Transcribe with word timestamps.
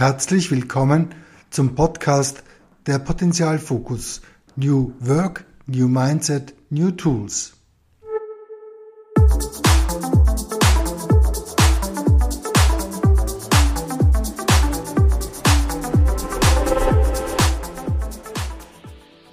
Herzlich 0.00 0.50
willkommen 0.50 1.14
zum 1.50 1.74
Podcast 1.74 2.42
der 2.86 2.98
Potenzialfokus 2.98 4.22
New 4.56 4.94
Work, 4.98 5.44
New 5.66 5.88
Mindset, 5.88 6.54
New 6.70 6.90
Tools. 6.92 7.52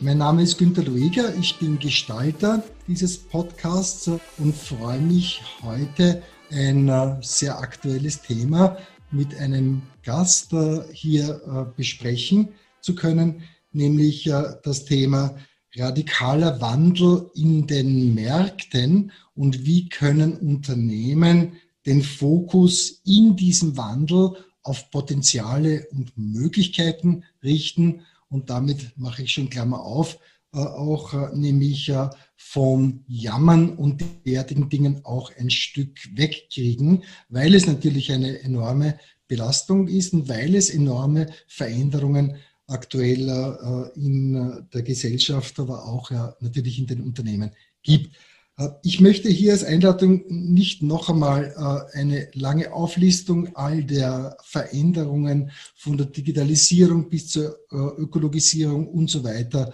Mein 0.02 0.18
Name 0.18 0.44
ist 0.44 0.58
Günter 0.58 0.84
Lueger, 0.84 1.34
ich 1.36 1.58
bin 1.60 1.80
Gestalter 1.80 2.62
dieses 2.88 3.18
Podcasts 3.18 4.12
und 4.38 4.54
freue 4.54 5.00
mich 5.00 5.42
heute 5.64 6.22
ein 6.52 6.90
äh, 6.90 7.16
sehr 7.22 7.58
aktuelles 7.58 8.22
Thema 8.22 8.76
mit 9.12 9.36
einem 9.36 9.82
Gast 10.04 10.54
äh, 10.54 10.82
hier 10.92 11.42
äh, 11.46 11.76
besprechen 11.76 12.50
zu 12.82 12.96
können, 12.96 13.43
nämlich 13.71 14.30
das 14.64 14.86
Thema 14.86 15.36
radikaler 15.75 16.61
Wandel 16.61 17.30
in 17.36 17.68
den 17.68 18.14
Märkten 18.16 19.11
und 19.36 19.66
wie 19.66 19.89
können 19.89 20.33
Unternehmen 20.38 21.57
den 21.86 22.02
Fokus 22.02 23.02
in 23.06 23.36
diesem 23.36 23.78
Wandel 23.78 24.36
auf 24.64 24.92
Potenziale 24.92 25.88
und 25.92 26.18
Möglichkeiten 26.18 27.24
richten. 27.44 28.02
Und 28.30 28.50
damit 28.50 28.97
mache 28.97 29.24
ich 29.24 29.32
schon 29.32 29.50
Klammer 29.50 29.82
auf, 29.82 30.16
äh, 30.16 30.18
auch 30.60 31.14
äh, 31.14 31.36
nämlich 31.36 31.89
äh, 31.89 32.09
vom 32.36 33.03
Jammern 33.08 33.75
und 33.75 34.03
derartigen 34.25 34.70
Dingen 34.70 35.02
auch 35.03 35.31
ein 35.38 35.50
Stück 35.50 35.97
wegkriegen, 36.16 37.03
weil 37.30 37.56
es 37.56 37.67
natürlich 37.67 38.11
eine 38.11 38.42
enorme 38.42 39.00
Belastung 39.28 39.88
ist 39.88 40.14
und 40.14 40.30
weil 40.30 40.56
es 40.56 40.70
enorme 40.70 41.28
Veränderungen 41.47 42.38
aktuell 42.67 43.92
in 43.95 44.67
der 44.73 44.81
Gesellschaft, 44.81 45.58
aber 45.59 45.85
auch 45.85 46.11
natürlich 46.41 46.80
in 46.80 46.88
den 46.88 47.02
Unternehmen 47.02 47.52
gibt. 47.81 48.16
Äh, 48.58 48.69
ich 48.83 49.00
möchte 49.00 49.30
hier 49.30 49.53
als 49.53 49.63
Einladung 49.63 50.23
nicht 50.28 50.83
noch 50.83 51.09
einmal 51.09 51.53
äh, 51.55 51.97
eine 51.97 52.30
lange 52.33 52.73
Auflistung 52.73 53.55
all 53.55 53.83
der 53.83 54.38
Veränderungen 54.44 55.52
von 55.75 55.97
der 55.97 56.08
Digitalisierung 56.08 57.09
bis 57.09 57.30
zur 57.30 57.58
äh, 57.72 57.75
Ökologisierung 57.75 58.88
und 58.88 59.09
so 59.09 59.23
weiter 59.23 59.73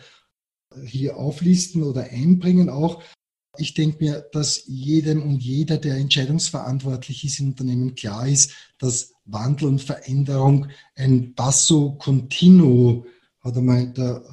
hier 0.85 1.17
auflisten 1.17 1.83
oder 1.83 2.03
einbringen 2.03 2.69
auch. 2.69 3.03
Ich 3.57 3.75
denke 3.75 4.03
mir, 4.03 4.25
dass 4.31 4.63
jedem 4.65 5.21
und 5.21 5.43
jeder, 5.43 5.77
der 5.77 5.95
entscheidungsverantwortlich 5.97 7.23
ist 7.23 7.39
im 7.39 7.49
Unternehmen, 7.49 7.93
klar 7.93 8.27
ist, 8.27 8.53
dass 8.79 9.13
Wandel 9.25 9.67
und 9.67 9.81
Veränderung 9.81 10.67
ein 10.95 11.33
Basso 11.35 11.93
Continuo 11.93 13.05
hat 13.43 13.57
einmal 13.57 13.87
der 13.87 14.23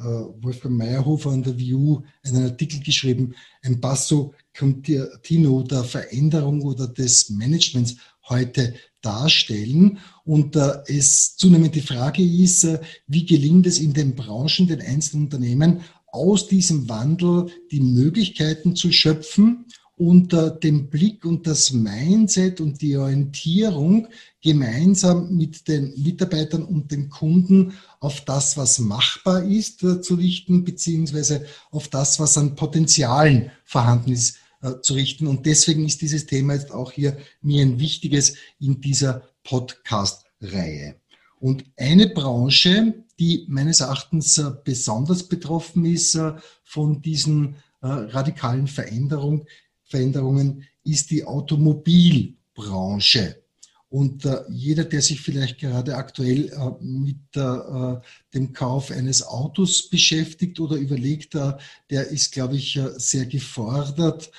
Wolfgang 0.40 0.76
Meyerhofer 0.76 1.30
an 1.30 1.42
der 1.42 1.58
VU 1.58 2.02
einen 2.22 2.44
Artikel 2.44 2.80
geschrieben, 2.80 3.34
ein 3.62 3.80
Basso 3.80 4.34
Continuo 4.56 5.62
der 5.64 5.82
Veränderung 5.84 6.62
oder 6.62 6.86
des 6.86 7.28
Managements 7.30 7.96
heute 8.28 8.74
darstellen. 9.00 9.98
Und 10.24 10.54
äh, 10.56 10.82
es 10.86 11.36
zunehmend 11.36 11.74
die 11.74 11.80
Frage 11.80 12.22
ist, 12.22 12.64
äh, 12.64 12.80
wie 13.06 13.26
gelingt 13.26 13.66
es 13.66 13.80
in 13.80 13.92
den 13.92 14.14
Branchen, 14.14 14.68
den 14.68 14.80
einzelnen 14.80 15.24
Unternehmen, 15.24 15.80
aus 16.12 16.48
diesem 16.48 16.88
Wandel 16.88 17.46
die 17.70 17.80
Möglichkeiten 17.80 18.76
zu 18.76 18.92
schöpfen 18.92 19.66
und 20.00 20.32
äh, 20.32 20.58
den 20.58 20.88
Blick 20.88 21.26
und 21.26 21.46
das 21.46 21.72
Mindset 21.72 22.62
und 22.62 22.80
die 22.80 22.96
Orientierung 22.96 24.08
gemeinsam 24.42 25.36
mit 25.36 25.68
den 25.68 25.92
Mitarbeitern 26.02 26.64
und 26.64 26.90
den 26.90 27.10
Kunden 27.10 27.74
auf 28.00 28.22
das, 28.22 28.56
was 28.56 28.78
machbar 28.78 29.44
ist, 29.44 29.82
äh, 29.82 30.00
zu 30.00 30.14
richten, 30.14 30.64
beziehungsweise 30.64 31.44
auf 31.70 31.88
das, 31.88 32.18
was 32.18 32.38
an 32.38 32.54
Potenzialen 32.54 33.50
vorhanden 33.64 34.12
ist, 34.12 34.38
äh, 34.62 34.80
zu 34.80 34.94
richten. 34.94 35.26
Und 35.26 35.44
deswegen 35.44 35.84
ist 35.84 36.00
dieses 36.00 36.24
Thema 36.24 36.54
jetzt 36.54 36.70
auch 36.72 36.92
hier 36.92 37.18
mir 37.42 37.60
ein 37.60 37.78
wichtiges 37.78 38.36
in 38.58 38.80
dieser 38.80 39.28
Podcast-Reihe. 39.44 40.94
Und 41.40 41.64
eine 41.76 42.08
Branche, 42.08 43.04
die 43.20 43.44
meines 43.48 43.80
Erachtens 43.80 44.38
äh, 44.38 44.50
besonders 44.64 45.24
betroffen 45.24 45.84
ist 45.84 46.14
äh, 46.16 46.32
von 46.64 47.02
diesen 47.02 47.56
radikalen 47.82 48.66
Veränderung, 48.66 49.46
Veränderungen, 49.84 50.64
ist 50.84 51.10
die 51.10 51.24
Automobilbranche. 51.24 53.40
Und 53.90 54.24
äh, 54.24 54.42
jeder, 54.48 54.84
der 54.84 55.02
sich 55.02 55.20
vielleicht 55.20 55.58
gerade 55.58 55.96
aktuell 55.96 56.50
äh, 56.50 56.84
mit 56.84 57.16
äh, 57.34 57.96
dem 58.32 58.52
Kauf 58.52 58.92
eines 58.92 59.26
Autos 59.26 59.90
beschäftigt 59.90 60.60
oder 60.60 60.76
überlegt, 60.76 61.34
der 61.34 62.06
ist, 62.06 62.30
glaube 62.30 62.56
ich, 62.56 62.78
sehr 62.96 63.26
gefordert 63.26 64.30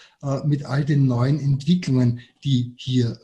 mit 0.45 0.63
all 0.63 0.85
den 0.85 1.07
neuen 1.07 1.39
Entwicklungen, 1.39 2.21
die 2.43 2.73
hier 2.77 3.19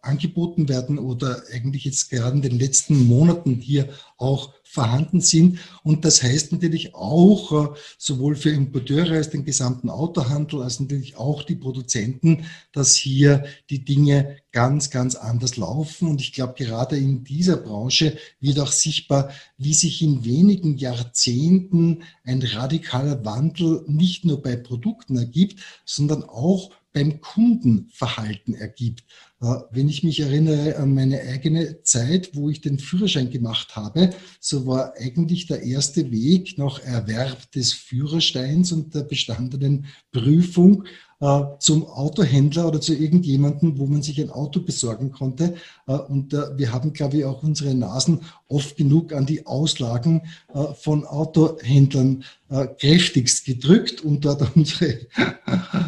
angeboten 0.00 0.68
werden 0.68 0.98
oder 0.98 1.42
eigentlich 1.52 1.84
jetzt 1.84 2.08
gerade 2.08 2.36
in 2.36 2.42
den 2.42 2.58
letzten 2.58 3.06
Monaten 3.06 3.56
hier 3.56 3.90
auch 4.16 4.54
vorhanden 4.70 5.20
sind. 5.20 5.58
Und 5.82 6.04
das 6.04 6.22
heißt 6.22 6.52
natürlich 6.52 6.94
auch, 6.94 7.76
sowohl 7.98 8.36
für 8.36 8.50
Importeure 8.50 9.12
als 9.12 9.30
den 9.30 9.44
gesamten 9.44 9.90
Autohandel, 9.90 10.62
als 10.62 10.80
natürlich 10.80 11.16
auch 11.16 11.42
die 11.42 11.56
Produzenten, 11.56 12.46
dass 12.72 12.94
hier 12.94 13.44
die 13.68 13.84
Dinge 13.84 14.38
ganz, 14.52 14.90
ganz 14.90 15.14
anders 15.14 15.56
laufen. 15.56 16.08
Und 16.08 16.20
ich 16.20 16.32
glaube, 16.32 16.54
gerade 16.56 16.96
in 16.96 17.22
dieser 17.22 17.58
Branche 17.58 18.16
wird 18.40 18.58
auch 18.58 18.72
sichtbar, 18.72 19.30
wie 19.58 19.74
sich 19.74 19.90
sich 19.90 20.02
in 20.02 20.24
wenigen 20.24 20.76
Jahrzehnten 20.76 22.04
ein 22.24 22.42
radikaler 22.42 23.24
Wandel 23.24 23.84
nicht 23.88 24.24
nur 24.24 24.40
bei 24.40 24.56
Produkten 24.56 25.16
ergibt, 25.16 25.60
sondern 25.84 26.22
auch 26.22 26.70
beim 26.92 27.20
Kundenverhalten 27.20 28.54
ergibt. 28.54 29.04
Äh, 29.42 29.56
wenn 29.70 29.88
ich 29.88 30.02
mich 30.02 30.20
erinnere 30.20 30.76
an 30.76 30.94
meine 30.94 31.20
eigene 31.20 31.82
Zeit, 31.82 32.30
wo 32.34 32.50
ich 32.50 32.60
den 32.60 32.78
Führerschein 32.78 33.30
gemacht 33.30 33.74
habe, 33.74 34.10
so 34.38 34.66
war 34.66 34.94
eigentlich 34.98 35.46
der 35.46 35.62
erste 35.62 36.10
Weg 36.10 36.58
nach 36.58 36.78
Erwerb 36.80 37.50
des 37.52 37.72
Führersteins 37.72 38.72
und 38.72 38.94
der 38.94 39.02
bestandenen 39.02 39.86
Prüfung 40.12 40.84
äh, 41.20 41.42
zum 41.58 41.86
Autohändler 41.86 42.66
oder 42.66 42.80
zu 42.80 42.94
irgendjemandem, 42.94 43.78
wo 43.78 43.86
man 43.86 44.02
sich 44.02 44.20
ein 44.20 44.30
Auto 44.30 44.60
besorgen 44.60 45.12
konnte. 45.12 45.54
Äh, 45.86 45.92
und 45.92 46.32
äh, 46.32 46.56
wir 46.56 46.72
haben, 46.72 46.92
glaube 46.92 47.18
ich, 47.18 47.24
auch 47.24 47.42
unsere 47.42 47.74
Nasen 47.74 48.20
oft 48.48 48.76
genug 48.76 49.12
an 49.12 49.26
die 49.26 49.46
Auslagen 49.46 50.22
äh, 50.54 50.64
von 50.74 51.04
Autohändlern 51.04 52.24
äh, 52.48 52.66
kräftigst 52.66 53.44
gedrückt 53.44 54.02
und 54.02 54.24
dort 54.24 54.44
unsere 54.56 54.98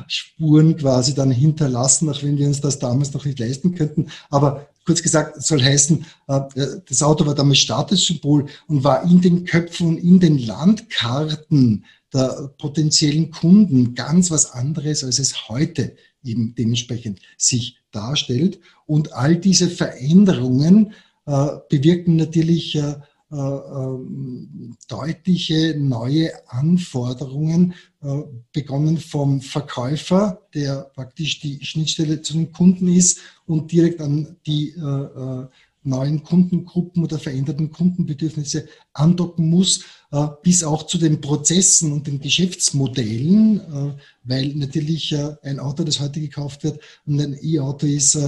Spuren 0.07 0.77
quasi 0.77 1.15
dann 1.15 1.31
hinterlassen, 1.31 2.11
auch 2.11 2.23
wenn 2.23 2.39
wir 2.39 2.47
uns 2.47 2.61
das 2.61 2.79
damals 2.79 3.13
noch 3.15 3.25
nicht 3.25 3.39
leisten 3.39 3.75
könnten. 3.75 4.09
Aber 4.31 4.69
kurz 4.85 5.03
gesagt, 5.03 5.43
soll 5.43 5.63
heißen, 5.63 6.05
äh, 6.29 6.41
das 6.89 7.03
Auto 7.03 7.27
war 7.27 7.35
damals 7.35 7.59
Statussymbol 7.59 8.47
und 8.69 8.85
war 8.85 9.03
in 9.05 9.21
den 9.21 9.45
Köpfen 9.45 9.89
und 9.89 9.99
in 9.99 10.21
den 10.21 10.39
Landkarten 10.39 11.85
der 12.13 12.53
potenziellen 12.59 13.31
Kunden 13.31 13.95
ganz 13.95 14.31
was 14.31 14.53
anderes, 14.53 15.05
als 15.05 15.19
es 15.19 15.49
heute 15.49 15.97
eben 16.25 16.55
dementsprechend 16.55 17.21
sich 17.37 17.79
darstellt. 17.91 18.61
Und 18.87 19.13
all 19.13 19.37
diese 19.37 19.69
Veränderungen 19.69 20.93
äh, 21.27 21.49
bewirken 21.69 22.17
natürlich 22.17 22.75
äh, 22.75 22.95
äh, 23.33 23.37
ähm, 23.37 24.77
deutliche 24.89 25.75
neue 25.79 26.33
Anforderungen, 26.51 27.73
äh, 28.03 28.21
begonnen 28.53 28.99
vom 28.99 29.41
Verkäufer, 29.41 30.43
der 30.53 30.91
praktisch 30.95 31.41
die 31.41 31.65
Schnittstelle 31.65 32.21
zu 32.21 32.35
den 32.35 32.53
Kunden 32.53 32.89
ist 32.89 33.21
und 33.47 33.73
direkt 33.73 34.03
an 34.03 34.37
die 34.45 34.73
äh, 34.73 35.47
neuen 35.85 36.23
Kundengruppen 36.23 37.03
oder 37.03 37.19
veränderten 37.19 37.71
Kundenbedürfnisse 37.71 38.67
andocken 38.93 39.49
muss, 39.49 39.85
äh, 40.13 40.27
bis 40.43 40.63
auch 40.63 40.85
zu 40.87 40.99
den 40.99 41.21
Prozessen 41.21 41.93
und 41.93 42.07
den 42.07 42.21
Geschäftsmodellen, 42.21 43.61
äh, 43.61 43.95
weil 44.25 44.49
natürlich 44.55 45.13
äh, 45.13 45.35
ein 45.43 45.59
Auto, 45.59 45.85
das 45.85 46.01
heute 46.01 46.21
gekauft 46.21 46.65
wird, 46.65 46.81
und 47.07 47.21
ein 47.21 47.37
E-Auto 47.41 47.87
ist 47.87 48.19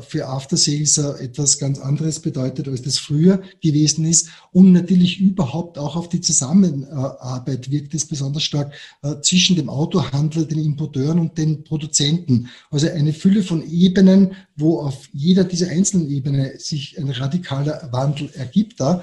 für 0.00 0.26
After 0.26 0.56
Sales 0.56 0.96
äh, 0.96 1.24
etwas 1.24 1.58
ganz 1.58 1.78
anderes 1.78 2.20
bedeutet, 2.20 2.66
als 2.66 2.82
das 2.82 2.98
früher 2.98 3.42
gewesen 3.60 4.06
ist. 4.06 4.28
Und 4.52 4.72
natürlich 4.72 5.20
überhaupt 5.20 5.76
auch 5.76 5.96
auf 5.96 6.08
die 6.08 6.22
Zusammenarbeit 6.22 7.70
wirkt 7.70 7.92
es 7.94 8.06
besonders 8.06 8.42
stark 8.42 8.72
äh, 9.02 9.20
zwischen 9.20 9.56
dem 9.56 9.68
Autohandel, 9.68 10.46
den 10.46 10.64
Importeuren 10.64 11.18
und 11.18 11.36
den 11.36 11.62
Produzenten. 11.62 12.48
Also 12.70 12.88
eine 12.88 13.12
Fülle 13.12 13.42
von 13.42 13.62
Ebenen, 13.68 14.32
wo 14.56 14.80
auf 14.80 15.08
jeder 15.12 15.44
dieser 15.44 15.68
einzelnen 15.68 16.08
Ebenen 16.10 16.58
sich 16.58 16.98
ein 16.98 17.10
radikaler 17.10 17.88
Wandel 17.92 18.30
ergibt 18.34 18.80
da. 18.80 19.02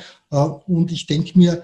Und 0.65 0.91
ich 0.91 1.05
denke 1.05 1.37
mir, 1.37 1.61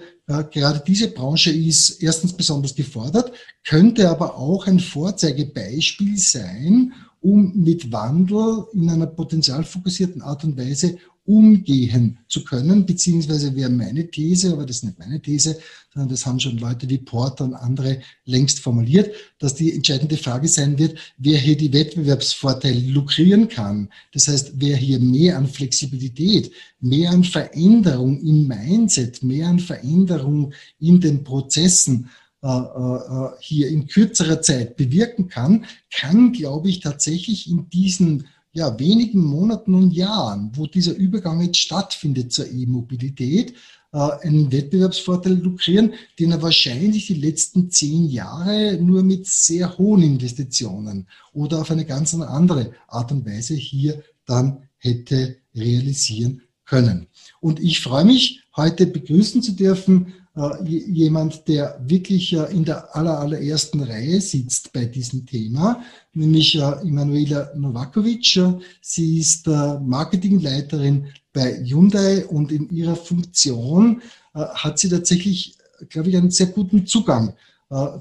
gerade 0.52 0.80
diese 0.86 1.08
Branche 1.08 1.50
ist 1.50 2.00
erstens 2.00 2.32
besonders 2.32 2.76
gefordert, 2.76 3.32
könnte 3.64 4.08
aber 4.08 4.36
auch 4.36 4.68
ein 4.68 4.78
Vorzeigebeispiel 4.78 6.16
sein, 6.18 6.92
um 7.20 7.52
mit 7.54 7.92
Wandel 7.92 8.66
in 8.72 8.88
einer 8.88 9.06
potenzialfokussierten 9.06 10.22
Art 10.22 10.44
und 10.44 10.56
Weise 10.56 10.98
umgehen 11.26 12.18
zu 12.28 12.42
können, 12.42 12.86
beziehungsweise 12.86 13.54
wäre 13.54 13.70
meine 13.70 14.10
These, 14.10 14.52
aber 14.52 14.66
das 14.66 14.76
ist 14.76 14.84
nicht 14.84 14.98
meine 14.98 15.20
These, 15.20 15.60
sondern 15.92 16.08
das 16.08 16.26
haben 16.26 16.40
schon 16.40 16.58
Leute 16.58 16.88
wie 16.88 16.98
Porter 16.98 17.44
und 17.44 17.54
andere 17.54 18.00
längst 18.24 18.58
formuliert, 18.58 19.14
dass 19.38 19.54
die 19.54 19.72
entscheidende 19.72 20.16
Frage 20.16 20.48
sein 20.48 20.78
wird, 20.78 20.98
wer 21.18 21.38
hier 21.38 21.56
die 21.56 21.72
Wettbewerbsvorteile 21.72 22.80
lukrieren 22.80 23.48
kann. 23.48 23.90
Das 24.12 24.28
heißt, 24.28 24.54
wer 24.56 24.76
hier 24.76 24.98
mehr 24.98 25.36
an 25.36 25.46
Flexibilität, 25.46 26.50
mehr 26.80 27.10
an 27.10 27.22
Veränderung 27.22 28.20
im 28.20 28.48
Mindset, 28.48 29.22
mehr 29.22 29.48
an 29.48 29.60
Veränderung 29.60 30.52
in 30.80 31.00
den 31.00 31.22
Prozessen, 31.22 32.08
hier 33.40 33.68
in 33.68 33.86
kürzerer 33.86 34.40
Zeit 34.40 34.76
bewirken 34.76 35.28
kann, 35.28 35.66
kann, 35.90 36.32
glaube 36.32 36.70
ich, 36.70 36.80
tatsächlich 36.80 37.50
in 37.50 37.68
diesen 37.68 38.28
ja, 38.52 38.78
wenigen 38.78 39.24
Monaten 39.24 39.74
und 39.74 39.92
Jahren, 39.92 40.50
wo 40.54 40.66
dieser 40.66 40.94
Übergang 40.94 41.40
jetzt 41.40 41.58
stattfindet 41.58 42.32
zur 42.32 42.50
E-Mobilität, 42.50 43.54
äh, 43.92 43.98
einen 44.22 44.50
Wettbewerbsvorteil 44.50 45.34
lukrieren, 45.34 45.94
den 46.18 46.32
er 46.32 46.42
wahrscheinlich 46.42 47.06
die 47.06 47.14
letzten 47.14 47.70
zehn 47.70 48.06
Jahre 48.06 48.78
nur 48.80 49.02
mit 49.02 49.26
sehr 49.26 49.78
hohen 49.78 50.02
Investitionen 50.02 51.08
oder 51.32 51.60
auf 51.60 51.70
eine 51.70 51.84
ganz 51.84 52.14
andere 52.14 52.72
Art 52.88 53.12
und 53.12 53.26
Weise 53.26 53.54
hier 53.54 54.02
dann 54.26 54.62
hätte 54.78 55.36
realisieren 55.54 56.42
können. 56.64 57.06
Und 57.40 57.60
ich 57.60 57.80
freue 57.80 58.04
mich, 58.04 58.42
heute 58.56 58.86
begrüßen 58.86 59.42
zu 59.42 59.52
dürfen 59.52 60.14
äh, 60.29 60.29
jemand, 60.64 61.48
der 61.48 61.80
wirklich 61.84 62.32
äh, 62.32 62.44
in 62.52 62.64
der 62.64 62.94
aller, 62.94 63.18
allerersten 63.18 63.82
Reihe 63.82 64.20
sitzt 64.20 64.72
bei 64.72 64.84
diesem 64.84 65.26
Thema, 65.26 65.82
nämlich 66.14 66.54
äh, 66.54 66.72
Emanuela 66.82 67.50
Novakovic. 67.56 68.40
Sie 68.80 69.18
ist 69.18 69.46
Marketingleiterin 69.46 71.06
bei 71.32 71.64
Hyundai 71.64 72.26
und 72.26 72.52
in 72.52 72.68
ihrer 72.70 72.96
Funktion 72.96 74.02
hat 74.34 74.78
sie 74.78 74.88
tatsächlich, 74.88 75.56
glaube 75.88 76.08
ich, 76.08 76.16
einen 76.16 76.30
sehr 76.30 76.46
guten 76.46 76.86
Zugang 76.86 77.34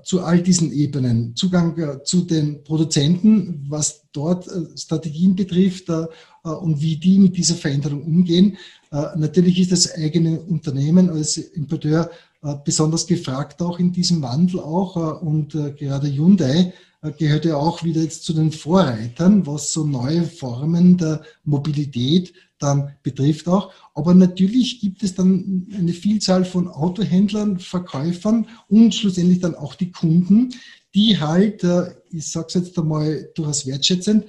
zu 0.04 0.22
all 0.22 0.42
diesen 0.42 0.72
Ebenen. 0.72 1.36
Zugang 1.36 1.76
zu 2.04 2.22
den 2.22 2.64
Produzenten, 2.64 3.66
was 3.70 4.04
dort 4.12 4.50
Strategien 4.76 5.36
betrifft 5.36 5.90
und 5.90 6.82
wie 6.82 6.98
die 6.98 7.20
mit 7.20 7.38
dieser 7.38 7.56
Veränderung 7.56 8.04
umgehen. 8.04 8.58
Natürlich 8.92 9.60
ist 9.60 9.72
das 9.72 9.94
eigene 9.94 10.40
Unternehmen 10.40 11.12
als 11.12 11.38
Importeur 11.38 12.10
äh, 12.42 12.56
besonders 12.64 13.06
gefragt 13.06 13.62
auch 13.62 13.80
in 13.80 13.92
diesem 13.92 14.22
Wandel 14.22 14.62
auch 14.62 14.96
äh, 14.96 15.26
und 15.26 15.56
äh, 15.56 15.72
gerade 15.72 16.08
Hyundai 16.08 16.74
gehört 17.18 17.46
ja 17.46 17.56
auch 17.56 17.86
wieder 17.86 18.02
jetzt 18.02 18.26
zu 18.26 18.34
den 18.34 18.52
Vorreitern, 18.52 19.48
was 19.48 19.72
so 19.72 19.86
neue 19.86 20.24
Formen 20.24 20.98
der 20.98 21.22
Mobilität 21.46 22.34
dann 22.60 22.94
betrifft 23.04 23.48
auch. 23.48 23.72
Aber 23.94 24.14
natürlich 24.14 24.82
gibt 24.82 25.02
es 25.04 25.16
dann 25.16 25.66
eine 25.74 25.94
Vielzahl 25.94 26.44
von 26.44 26.68
Autohändlern, 26.68 27.58
Verkäufern 27.58 28.48
und 28.68 28.94
schlussendlich 28.94 29.40
dann 29.40 29.56
auch 29.56 29.76
die 29.76 29.94
Kunden, 29.94 30.50
die 30.94 31.18
halt, 31.18 31.66
ich 32.12 32.30
sage 32.30 32.48
es 32.50 32.54
jetzt 32.56 32.78
einmal 32.78 33.30
durchaus 33.34 33.66
wertschätzend, 33.66 34.26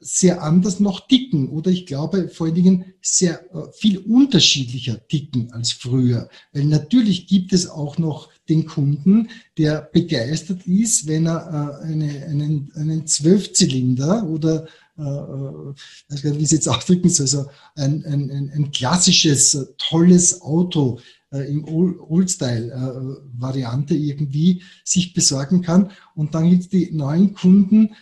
sehr 0.00 0.42
anders 0.42 0.78
noch 0.78 1.06
ticken 1.06 1.48
oder 1.48 1.70
ich 1.70 1.86
glaube 1.86 2.28
vor 2.28 2.46
allen 2.46 2.54
Dingen 2.54 2.84
sehr 3.00 3.42
äh, 3.54 3.72
viel 3.72 3.96
unterschiedlicher 3.98 5.06
ticken 5.08 5.50
als 5.52 5.72
früher. 5.72 6.28
Weil 6.52 6.66
natürlich 6.66 7.26
gibt 7.26 7.54
es 7.54 7.66
auch 7.68 7.96
noch 7.96 8.28
den 8.48 8.66
Kunden, 8.66 9.28
der 9.56 9.88
begeistert 9.92 10.66
ist, 10.66 11.06
wenn 11.06 11.26
er 11.26 11.80
äh, 11.82 11.86
eine, 11.86 12.26
einen, 12.26 12.70
einen 12.74 13.06
Zwölfzylinder 13.06 14.28
oder 14.28 14.66
äh, 14.98 15.72
ich 16.14 16.24
weiß 16.24 16.38
wie 16.38 16.42
es 16.42 16.50
jetzt 16.50 16.68
ausdrücken 16.68 17.08
soll, 17.08 17.24
also 17.24 17.46
ein, 17.76 18.04
ein, 18.04 18.50
ein 18.54 18.70
klassisches, 18.70 19.72
tolles 19.78 20.42
Auto 20.42 21.00
im 21.32 21.64
Old-Style-Variante 21.64 23.94
irgendwie 23.94 24.64
sich 24.82 25.14
besorgen 25.14 25.62
kann. 25.62 25.92
Und 26.16 26.34
dann 26.34 26.50
gibt 26.50 26.62
es 26.62 26.68
die 26.70 26.90
neuen 26.90 27.34
Kunden, 27.34 27.94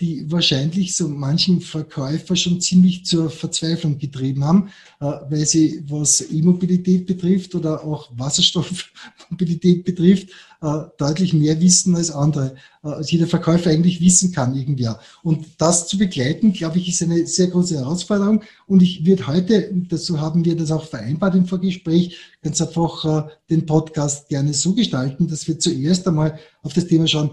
die 0.00 0.30
wahrscheinlich 0.30 0.96
so 0.96 1.08
manchen 1.08 1.60
Verkäufer 1.60 2.34
schon 2.36 2.60
ziemlich 2.60 3.04
zur 3.04 3.28
Verzweiflung 3.28 3.98
getrieben 3.98 4.44
haben, 4.44 4.70
äh, 5.00 5.04
weil 5.28 5.44
sie, 5.44 5.82
was 5.88 6.22
E-Mobilität 6.22 7.06
betrifft 7.06 7.54
oder 7.54 7.84
auch 7.84 8.10
Wasserstoffmobilität 8.16 9.84
betrifft, 9.84 10.30
äh, 10.30 10.32
deutlich 10.60 11.34
mehr 11.34 11.60
wissen 11.60 11.94
als 11.94 12.10
andere, 12.10 12.56
als 12.82 13.12
jeder 13.12 13.28
Verkäufer 13.28 13.70
eigentlich 13.70 14.00
wissen 14.00 14.32
kann 14.32 14.56
irgendwie. 14.56 14.88
Und 15.22 15.46
das 15.58 15.86
zu 15.86 15.98
begleiten, 15.98 16.52
glaube 16.52 16.78
ich, 16.78 16.88
ist 16.88 17.02
eine 17.02 17.26
sehr 17.26 17.46
große 17.46 17.76
Herausforderung. 17.76 18.42
Und 18.66 18.82
ich 18.82 19.06
würde 19.06 19.28
heute, 19.28 19.72
dazu 19.88 20.20
haben 20.20 20.44
wir 20.44 20.56
das 20.56 20.72
auch 20.72 20.84
vereinbart 20.84 21.36
im 21.36 21.46
Vorgespräch, 21.46 22.18
ganz 22.42 22.60
einfach 22.60 23.28
den 23.48 23.66
Podcast 23.66 24.28
gerne 24.28 24.52
so 24.52 24.74
gestalten, 24.74 25.28
dass 25.28 25.46
wir 25.46 25.60
zuerst 25.60 26.08
einmal 26.08 26.38
auf 26.62 26.72
das 26.72 26.86
Thema 26.86 27.06
schauen, 27.06 27.30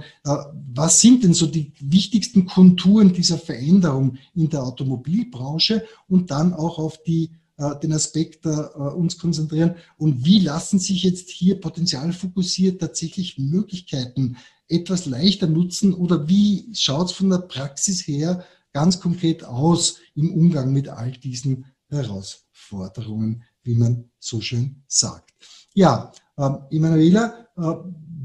was 0.73 1.01
sind 1.01 1.23
denn 1.23 1.33
so 1.33 1.47
die 1.47 1.73
wichtigsten 1.79 2.45
Konturen 2.45 3.11
dieser 3.11 3.39
Veränderung 3.39 4.17
in 4.35 4.49
der 4.49 4.63
Automobilbranche 4.63 5.83
und 6.07 6.29
dann 6.29 6.53
auch 6.53 6.77
auf 6.77 7.01
die 7.03 7.25
äh, 7.25 7.44
den 7.81 7.93
Aspekt 7.93 8.45
äh, 8.45 8.49
uns 8.49 9.17
konzentrieren 9.17 9.75
und 9.97 10.25
wie 10.25 10.39
lassen 10.39 10.79
sich 10.79 11.03
jetzt 11.03 11.29
hier 11.29 11.59
potenzialfokussiert 11.59 12.81
tatsächlich 12.81 13.37
Möglichkeiten 13.37 14.37
etwas 14.67 15.05
leichter 15.05 15.47
nutzen 15.47 15.93
oder 15.93 16.27
wie 16.27 16.69
schaut 16.73 17.07
es 17.07 17.11
von 17.13 17.29
der 17.29 17.39
Praxis 17.39 18.07
her 18.07 18.43
ganz 18.73 18.99
konkret 18.99 19.43
aus 19.45 19.99
im 20.15 20.33
Umgang 20.33 20.73
mit 20.73 20.89
all 20.89 21.11
diesen 21.11 21.65
Herausforderungen, 21.87 23.43
wie 23.63 23.75
man 23.75 24.09
so 24.19 24.41
schön 24.41 24.83
sagt. 24.87 25.33
Ja, 25.73 26.11
äh, 26.37 26.49
Emanuela, 26.71 27.47
äh, 27.55 27.75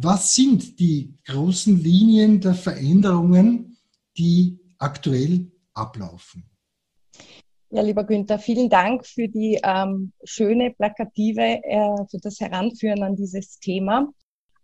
was 0.01 0.35
sind 0.35 0.81
die 0.81 1.19
großen 1.25 1.81
Linien 1.81 2.41
der 2.41 2.55
Veränderungen, 2.55 3.77
die 4.17 4.59
aktuell 4.79 5.53
ablaufen? 5.75 6.45
Ja, 7.73 7.83
lieber 7.83 8.03
Günther, 8.03 8.41
vielen 8.41 8.69
Dank 8.69 9.07
für 9.07 9.29
die 9.29 9.61
ähm, 9.63 10.13
schöne 10.25 10.73
Plakative, 10.73 11.41
äh, 11.63 12.05
für 12.11 12.19
das 12.21 12.41
Heranführen 12.41 13.05
an 13.05 13.15
dieses 13.15 13.61
Thema. 13.61 14.09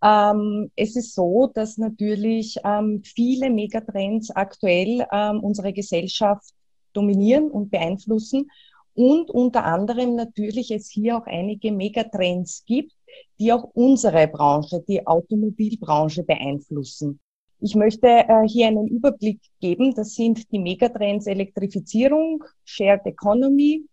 Ähm, 0.03 0.73
es 0.75 0.97
ist 0.97 1.15
so, 1.15 1.49
dass 1.55 1.79
natürlich 1.79 2.57
ähm, 2.65 3.03
viele 3.05 3.49
Megatrends 3.49 4.31
aktuell 4.33 5.07
ähm, 5.13 5.39
unsere 5.39 5.73
Gesellschaft 5.73 6.53
dominieren 6.95 7.49
und 7.49 7.71
beeinflussen 7.71 8.51
und 8.95 9.31
unter 9.31 9.65
anderem 9.65 10.17
natürlich 10.17 10.73
es 10.73 10.91
hier 10.91 11.19
auch 11.19 11.27
einige 11.27 11.71
Megatrends 11.71 12.65
gibt, 12.67 12.93
die 13.39 13.53
auch 13.53 13.71
unsere 13.75 14.27
Branche, 14.27 14.83
die 14.89 15.07
Automobilbranche 15.07 16.25
beeinflussen. 16.25 17.21
Ich 17.67 17.75
möchte 17.75 18.07
äh, 18.07 18.47
hier 18.47 18.69
einen 18.69 18.87
Überblick 18.87 19.41
geben. 19.61 19.93
Das 19.93 20.15
sind 20.15 20.53
die 20.53 20.61
Megatrends 20.61 21.27
Elektrifizierung, 21.27 22.45
Shared 22.65 23.05
Economy, 23.07 23.85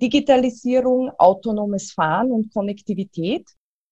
Digitalisierung, 0.00 1.08
autonomes 1.18 1.92
Fahren 1.92 2.32
und 2.32 2.52
Konnektivität. 2.52 3.46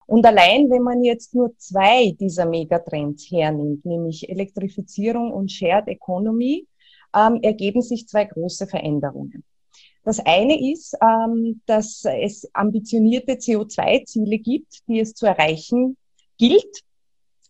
Und 0.06 0.26
allein, 0.26 0.68
wenn 0.68 0.82
man 0.82 1.04
jetzt 1.04 1.32
nur 1.32 1.56
zwei 1.58 2.10
dieser 2.18 2.44
Megatrends 2.44 3.30
hernimmt, 3.30 3.84
nämlich 3.84 4.28
Elektrifizierung 4.28 5.30
und 5.30 5.52
Shared 5.52 5.86
Economy, 5.86 6.66
ähm, 7.14 7.38
ergeben 7.40 7.82
sich 7.82 8.08
zwei 8.08 8.24
große 8.24 8.66
Veränderungen. 8.66 9.44
Das 10.02 10.18
eine 10.18 10.72
ist, 10.72 10.96
ähm, 11.00 11.60
dass 11.66 12.02
es 12.04 12.50
ambitionierte 12.52 13.34
CO2-Ziele 13.34 14.38
gibt, 14.38 14.80
die 14.88 14.98
es 14.98 15.14
zu 15.14 15.26
erreichen 15.26 15.96
gilt. 16.36 16.82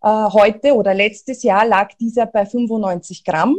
äh, 0.00 0.08
heute 0.08 0.74
oder 0.74 0.94
letztes 0.94 1.42
Jahr 1.42 1.66
lag 1.66 1.92
dieser 1.94 2.26
bei 2.26 2.46
95 2.46 3.24
Gramm 3.24 3.56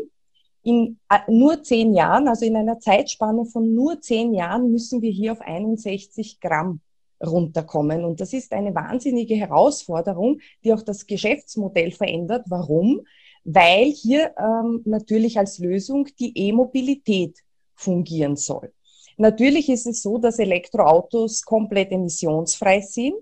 in 0.70 1.00
äh, 1.10 1.20
nur 1.28 1.64
zehn 1.64 1.94
Jahren, 1.94 2.28
also 2.28 2.46
in 2.46 2.56
einer 2.56 2.80
Zeitspanne 2.80 3.46
von 3.46 3.74
nur 3.74 4.02
zehn 4.02 4.34
Jahren, 4.34 4.72
müssen 4.72 5.02
wir 5.02 5.12
hier 5.12 5.32
auf 5.32 5.42
61 5.42 6.40
Gramm 6.40 6.82
runterkommen. 7.22 8.06
Und 8.06 8.22
das 8.22 8.34
ist 8.34 8.54
eine 8.54 8.74
wahnsinnige 8.76 9.36
Herausforderung, 9.36 10.40
die 10.64 10.74
auch 10.74 10.82
das 10.82 11.06
Geschäftsmodell 11.06 11.92
verändert. 11.92 12.46
Warum? 12.48 13.02
Weil 13.44 13.86
hier 13.86 14.34
ähm, 14.38 14.82
natürlich 14.86 15.38
als 15.38 15.60
Lösung 15.60 16.08
die 16.20 16.38
E-Mobilität 16.38 17.40
fungieren 17.76 18.36
soll. 18.36 18.72
Natürlich 19.18 19.70
ist 19.70 19.88
es 19.88 20.02
so, 20.02 20.18
dass 20.18 20.40
Elektroautos 20.40 21.44
komplett 21.44 21.92
emissionsfrei 21.92 22.82
sind, 22.82 23.16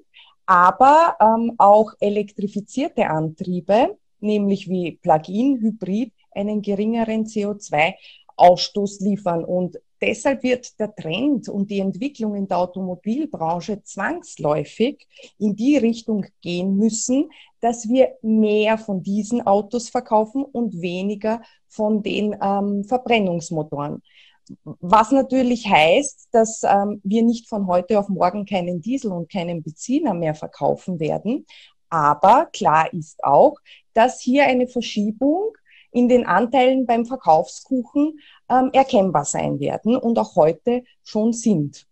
aber 0.45 1.15
ähm, 1.19 1.53
auch 1.57 1.93
elektrifizierte 1.99 3.07
Antriebe 3.09 3.97
nämlich 4.19 4.69
wie 4.69 4.99
Plug-in, 5.01 5.59
Hybrid, 5.61 6.11
einen 6.37 6.61
geringeren 6.61 7.25
CO2-Ausstoß 7.25 9.03
liefern. 9.03 9.43
Und 9.43 9.79
deshalb 10.01 10.43
wird 10.43 10.79
der 10.79 10.95
Trend 10.95 11.49
und 11.49 11.69
die 11.69 11.79
Entwicklung 11.79 12.35
in 12.35 12.47
der 12.47 12.59
Automobilbranche 12.59 13.83
zwangsläufig 13.83 15.07
in 15.37 15.55
die 15.55 15.77
Richtung 15.77 16.25
gehen 16.41 16.77
müssen, 16.77 17.29
dass 17.59 17.89
wir 17.89 18.15
mehr 18.21 18.77
von 18.77 19.03
diesen 19.03 19.45
Autos 19.45 19.89
verkaufen 19.89 20.43
und 20.43 20.81
weniger 20.81 21.41
von 21.67 22.03
den 22.03 22.35
ähm, 22.41 22.83
Verbrennungsmotoren. 22.83 24.01
Was 24.63 25.11
natürlich 25.11 25.67
heißt, 25.67 26.29
dass 26.31 26.61
ähm, 26.63 27.01
wir 27.03 27.23
nicht 27.23 27.49
von 27.49 27.67
heute 27.67 27.99
auf 27.99 28.07
morgen 28.07 28.45
keinen 28.45 28.81
Diesel 28.81 29.11
und 29.11 29.29
keinen 29.29 29.61
Benziner 29.61 30.13
mehr 30.13 30.35
verkaufen 30.35 30.99
werden. 30.99 31.45
Aber 31.89 32.47
klar 32.53 32.91
ist 32.93 33.23
auch, 33.23 33.55
dass 33.93 34.21
hier 34.21 34.45
eine 34.45 34.67
Verschiebung 34.67 35.57
in 35.91 36.07
den 36.07 36.25
Anteilen 36.25 36.85
beim 36.85 37.05
Verkaufskuchen 37.05 38.19
ähm, 38.49 38.69
erkennbar 38.73 39.25
sein 39.25 39.59
werden 39.59 39.95
und 39.95 40.19
auch 40.19 40.35
heute 40.35 40.83
schon 41.03 41.33
sind. 41.33 41.87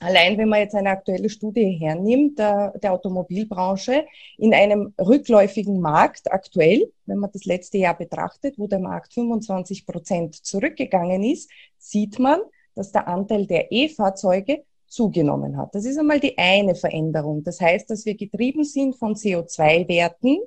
Allein 0.00 0.38
wenn 0.38 0.48
man 0.48 0.60
jetzt 0.60 0.76
eine 0.76 0.90
aktuelle 0.90 1.28
Studie 1.28 1.76
hernimmt 1.80 2.38
der, 2.38 2.72
der 2.78 2.92
Automobilbranche 2.92 4.06
in 4.36 4.54
einem 4.54 4.94
rückläufigen 4.96 5.80
Markt 5.80 6.30
aktuell, 6.30 6.92
wenn 7.06 7.18
man 7.18 7.32
das 7.32 7.44
letzte 7.46 7.78
Jahr 7.78 7.96
betrachtet, 7.96 8.58
wo 8.58 8.68
der 8.68 8.78
Markt 8.78 9.12
25 9.14 9.86
Prozent 9.86 10.36
zurückgegangen 10.36 11.24
ist, 11.24 11.50
sieht 11.78 12.20
man, 12.20 12.40
dass 12.76 12.92
der 12.92 13.08
Anteil 13.08 13.46
der 13.46 13.72
E-Fahrzeuge 13.72 14.62
zugenommen 14.86 15.56
hat. 15.56 15.74
Das 15.74 15.84
ist 15.84 15.98
einmal 15.98 16.20
die 16.20 16.38
eine 16.38 16.76
Veränderung. 16.76 17.42
Das 17.42 17.60
heißt, 17.60 17.90
dass 17.90 18.06
wir 18.06 18.16
getrieben 18.16 18.62
sind 18.62 18.94
von 18.94 19.14
CO2-Werten, 19.14 20.38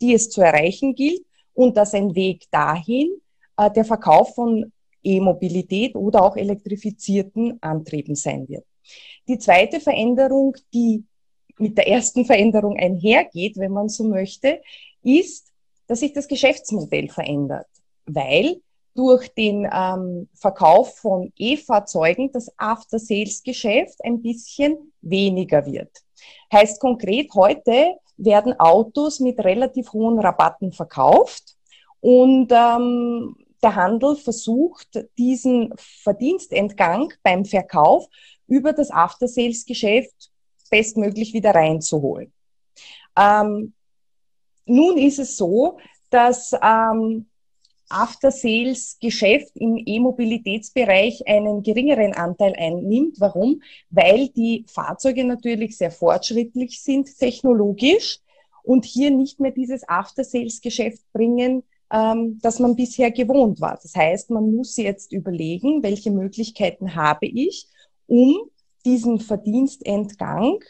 die 0.00 0.14
es 0.14 0.30
zu 0.30 0.40
erreichen 0.40 0.94
gilt 0.94 1.22
und 1.56 1.76
dass 1.76 1.94
ein 1.94 2.14
Weg 2.14 2.44
dahin 2.50 3.08
äh, 3.56 3.70
der 3.70 3.84
Verkauf 3.84 4.34
von 4.34 4.72
E-Mobilität 5.02 5.96
oder 5.96 6.22
auch 6.22 6.36
elektrifizierten 6.36 7.58
Antrieben 7.62 8.14
sein 8.14 8.48
wird. 8.48 8.64
Die 9.26 9.38
zweite 9.38 9.80
Veränderung, 9.80 10.56
die 10.72 11.04
mit 11.58 11.78
der 11.78 11.88
ersten 11.88 12.24
Veränderung 12.24 12.76
einhergeht, 12.76 13.56
wenn 13.56 13.72
man 13.72 13.88
so 13.88 14.04
möchte, 14.04 14.60
ist, 15.02 15.52
dass 15.86 16.00
sich 16.00 16.12
das 16.12 16.28
Geschäftsmodell 16.28 17.08
verändert, 17.08 17.68
weil 18.04 18.60
durch 18.94 19.28
den 19.34 19.68
ähm, 19.72 20.28
Verkauf 20.34 20.98
von 20.98 21.32
E-Fahrzeugen 21.36 22.30
das 22.32 22.50
After-Sales-Geschäft 22.58 24.04
ein 24.04 24.22
bisschen 24.22 24.92
weniger 25.00 25.64
wird. 25.66 25.90
Heißt 26.52 26.80
konkret, 26.80 27.32
heute 27.34 27.96
werden 28.16 28.58
Autos 28.58 29.20
mit 29.20 29.38
relativ 29.40 29.92
hohen 29.92 30.18
Rabatten 30.18 30.72
verkauft 30.72 31.56
und 32.00 32.50
ähm, 32.52 33.36
der 33.62 33.74
Handel 33.74 34.16
versucht, 34.16 35.06
diesen 35.18 35.72
Verdienstentgang 35.76 37.12
beim 37.22 37.44
Verkauf 37.44 38.06
über 38.46 38.72
das 38.72 38.90
After-Sales-Geschäft 38.90 40.30
bestmöglich 40.70 41.32
wieder 41.32 41.54
reinzuholen. 41.54 42.32
Ähm, 43.16 43.72
nun 44.66 44.98
ist 44.98 45.18
es 45.18 45.36
so, 45.36 45.78
dass 46.10 46.52
ähm, 46.62 47.28
After-Sales-Geschäft 47.88 49.56
im 49.56 49.76
E-Mobilitätsbereich 49.84 51.26
einen 51.26 51.62
geringeren 51.62 52.12
Anteil 52.12 52.54
einnimmt. 52.56 53.20
Warum? 53.20 53.62
Weil 53.90 54.28
die 54.28 54.64
Fahrzeuge 54.68 55.24
natürlich 55.24 55.76
sehr 55.76 55.90
fortschrittlich 55.90 56.82
sind 56.82 57.16
technologisch 57.18 58.20
und 58.62 58.84
hier 58.84 59.10
nicht 59.10 59.40
mehr 59.40 59.52
dieses 59.52 59.88
After-Sales-Geschäft 59.88 61.02
bringen, 61.12 61.62
ähm, 61.92 62.38
das 62.42 62.58
man 62.58 62.74
bisher 62.74 63.10
gewohnt 63.10 63.60
war. 63.60 63.78
Das 63.80 63.94
heißt, 63.94 64.30
man 64.30 64.54
muss 64.54 64.76
jetzt 64.76 65.12
überlegen, 65.12 65.82
welche 65.82 66.10
Möglichkeiten 66.10 66.94
habe 66.94 67.26
ich, 67.26 67.68
um 68.06 68.50
diesen 68.84 69.20
Verdienstentgang 69.20 70.60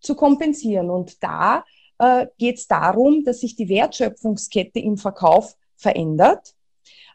zu 0.00 0.14
kompensieren. 0.14 0.90
Und 0.90 1.22
da 1.22 1.64
äh, 1.98 2.26
geht 2.38 2.56
es 2.56 2.66
darum, 2.66 3.24
dass 3.24 3.40
sich 3.40 3.56
die 3.56 3.68
Wertschöpfungskette 3.68 4.80
im 4.80 4.96
Verkauf 4.96 5.56
verändert, 5.76 6.54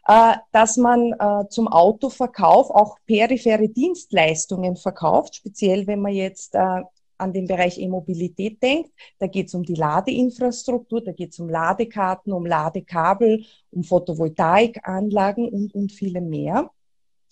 dass 0.04 0.76
man 0.76 1.12
äh, 1.12 1.48
zum 1.48 1.68
Autoverkauf 1.68 2.70
auch 2.70 2.96
periphere 3.06 3.68
Dienstleistungen 3.68 4.76
verkauft, 4.76 5.36
speziell 5.36 5.86
wenn 5.86 6.00
man 6.00 6.12
jetzt 6.12 6.54
äh, 6.54 6.82
an 7.22 7.32
den 7.32 7.46
Bereich 7.46 7.78
E-Mobilität 7.78 8.62
denkt. 8.62 8.90
Da 9.18 9.28
geht 9.28 9.46
es 9.46 9.54
um 9.54 9.62
die 9.62 9.76
Ladeinfrastruktur, 9.76 11.02
da 11.02 11.12
geht 11.12 11.32
es 11.32 11.38
um 11.38 11.48
Ladekarten, 11.48 12.32
um 12.32 12.44
Ladekabel, 12.44 13.44
um 13.70 13.84
Photovoltaikanlagen 13.84 15.48
und, 15.48 15.74
und 15.74 15.92
viele 15.92 16.20
mehr. 16.20 16.70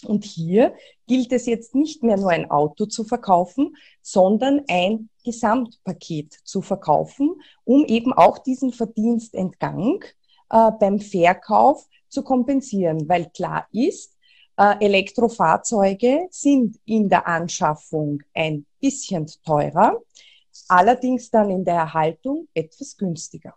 Und 0.06 0.24
hier 0.24 0.74
gilt 1.06 1.30
es 1.32 1.44
jetzt 1.44 1.74
nicht 1.74 2.02
mehr 2.02 2.16
nur 2.16 2.30
ein 2.30 2.50
Auto 2.50 2.86
zu 2.86 3.04
verkaufen, 3.04 3.76
sondern 4.00 4.62
ein 4.68 5.10
Gesamtpaket 5.24 6.32
zu 6.44 6.62
verkaufen, 6.62 7.34
um 7.64 7.84
eben 7.84 8.12
auch 8.14 8.38
diesen 8.38 8.72
Verdienstentgang 8.72 10.02
äh, 10.50 10.70
beim 10.78 11.00
Verkauf 11.00 11.86
zu 12.10 12.22
kompensieren, 12.22 13.08
weil 13.08 13.30
klar 13.30 13.66
ist, 13.72 14.16
äh, 14.56 14.84
Elektrofahrzeuge 14.84 16.28
sind 16.30 16.78
in 16.84 17.08
der 17.08 17.26
Anschaffung 17.26 18.22
ein 18.34 18.66
bisschen 18.80 19.26
teurer, 19.44 19.96
allerdings 20.68 21.30
dann 21.30 21.50
in 21.50 21.64
der 21.64 21.76
Erhaltung 21.76 22.48
etwas 22.52 22.96
günstiger. 22.96 23.54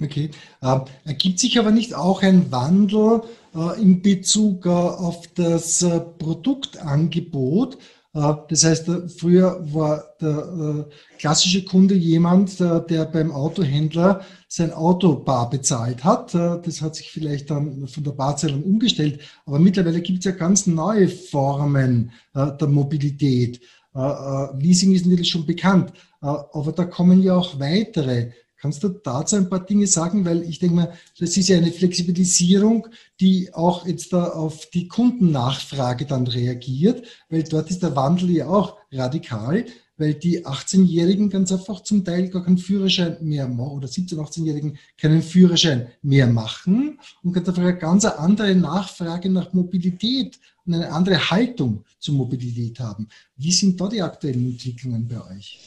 Okay. 0.00 0.30
Äh, 0.60 0.80
ergibt 1.04 1.40
sich 1.40 1.58
aber 1.58 1.72
nicht 1.72 1.94
auch 1.94 2.22
ein 2.22 2.52
Wandel 2.52 3.22
äh, 3.54 3.80
in 3.80 4.00
Bezug 4.00 4.66
äh, 4.66 4.68
auf 4.68 5.26
das 5.34 5.82
äh, 5.82 6.00
Produktangebot? 6.00 7.78
Äh, 8.14 8.34
das 8.48 8.64
heißt, 8.64 8.88
äh, 8.88 9.08
früher 9.08 9.60
war 9.72 10.04
der 10.20 10.88
klassische 11.18 11.64
Kunde 11.64 11.94
jemand, 11.94 12.58
der 12.58 13.04
beim 13.12 13.30
Autohändler 13.30 14.22
sein 14.48 14.72
Auto 14.72 15.14
bar 15.14 15.48
bezahlt 15.48 16.02
hat. 16.02 16.34
Das 16.34 16.82
hat 16.82 16.96
sich 16.96 17.10
vielleicht 17.12 17.50
dann 17.50 17.86
von 17.86 18.02
der 18.02 18.10
Barzahlung 18.12 18.64
umgestellt. 18.64 19.20
Aber 19.46 19.60
mittlerweile 19.60 20.00
gibt 20.00 20.20
es 20.20 20.24
ja 20.24 20.32
ganz 20.32 20.66
neue 20.66 21.08
Formen 21.08 22.10
der 22.34 22.66
Mobilität. 22.66 23.60
Leasing 23.94 24.92
ist 24.92 25.06
natürlich 25.06 25.30
schon 25.30 25.46
bekannt, 25.46 25.92
aber 26.20 26.72
da 26.72 26.84
kommen 26.84 27.22
ja 27.22 27.36
auch 27.36 27.60
weitere. 27.60 28.30
Kannst 28.60 28.82
du 28.82 28.88
dazu 28.88 29.36
ein 29.36 29.48
paar 29.48 29.64
Dinge 29.64 29.86
sagen? 29.86 30.24
Weil 30.24 30.42
ich 30.42 30.58
denke 30.58 30.74
mal, 30.74 30.92
das 31.18 31.36
ist 31.36 31.48
ja 31.48 31.56
eine 31.56 31.72
Flexibilisierung, 31.72 32.88
die 33.20 33.54
auch 33.54 33.86
jetzt 33.86 34.12
da 34.12 34.30
auf 34.30 34.66
die 34.66 34.88
Kundennachfrage 34.88 36.06
dann 36.06 36.26
reagiert, 36.26 37.06
weil 37.28 37.44
dort 37.44 37.70
ist 37.70 37.82
der 37.82 37.94
Wandel 37.94 38.30
ja 38.30 38.48
auch 38.48 38.76
radikal, 38.90 39.64
weil 39.96 40.14
die 40.14 40.46
18-Jährigen 40.46 41.28
ganz 41.28 41.52
einfach 41.52 41.82
zum 41.82 42.04
Teil 42.04 42.28
gar 42.28 42.44
keinen 42.44 42.58
Führerschein 42.58 43.18
mehr 43.20 43.48
machen 43.48 43.76
oder 43.76 43.88
17-, 43.88 44.16
18-Jährigen 44.16 44.78
keinen 44.96 45.22
Führerschein 45.22 45.88
mehr 46.02 46.26
machen 46.26 46.98
und 47.22 47.32
ganz 47.32 47.48
einfach 47.48 47.62
eine 47.62 47.78
ganz 47.78 48.04
andere 48.04 48.54
Nachfrage 48.54 49.28
nach 49.28 49.52
Mobilität 49.52 50.38
und 50.64 50.74
eine 50.74 50.92
andere 50.92 51.30
Haltung 51.30 51.84
zur 51.98 52.14
Mobilität 52.14 52.78
haben. 52.80 53.08
Wie 53.36 53.52
sind 53.52 53.80
da 53.80 53.88
die 53.88 54.02
aktuellen 54.02 54.52
Entwicklungen 54.52 55.08
bei 55.08 55.20
euch? 55.36 55.58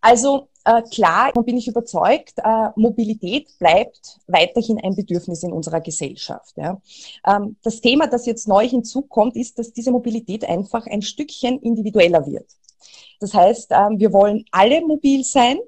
Also 0.00 0.48
äh, 0.64 0.82
klar 0.82 1.32
bin 1.32 1.56
ich 1.56 1.68
überzeugt, 1.68 2.34
äh, 2.38 2.68
Mobilität 2.76 3.48
bleibt 3.58 4.18
weiterhin 4.26 4.80
ein 4.82 4.94
Bedürfnis 4.94 5.42
in 5.42 5.52
unserer 5.52 5.80
Gesellschaft. 5.80 6.56
Ja. 6.56 6.80
Ähm, 7.26 7.56
das 7.62 7.80
Thema, 7.80 8.06
das 8.06 8.26
jetzt 8.26 8.48
neu 8.48 8.68
hinzukommt, 8.68 9.36
ist, 9.36 9.58
dass 9.58 9.72
diese 9.72 9.90
Mobilität 9.90 10.44
einfach 10.44 10.86
ein 10.86 11.02
Stückchen 11.02 11.58
individueller 11.60 12.26
wird. 12.26 12.46
Das 13.20 13.34
heißt, 13.34 13.70
ähm, 13.70 13.98
wir 13.98 14.12
wollen 14.12 14.44
alle 14.50 14.80
mobil 14.80 15.24
sein. 15.24 15.58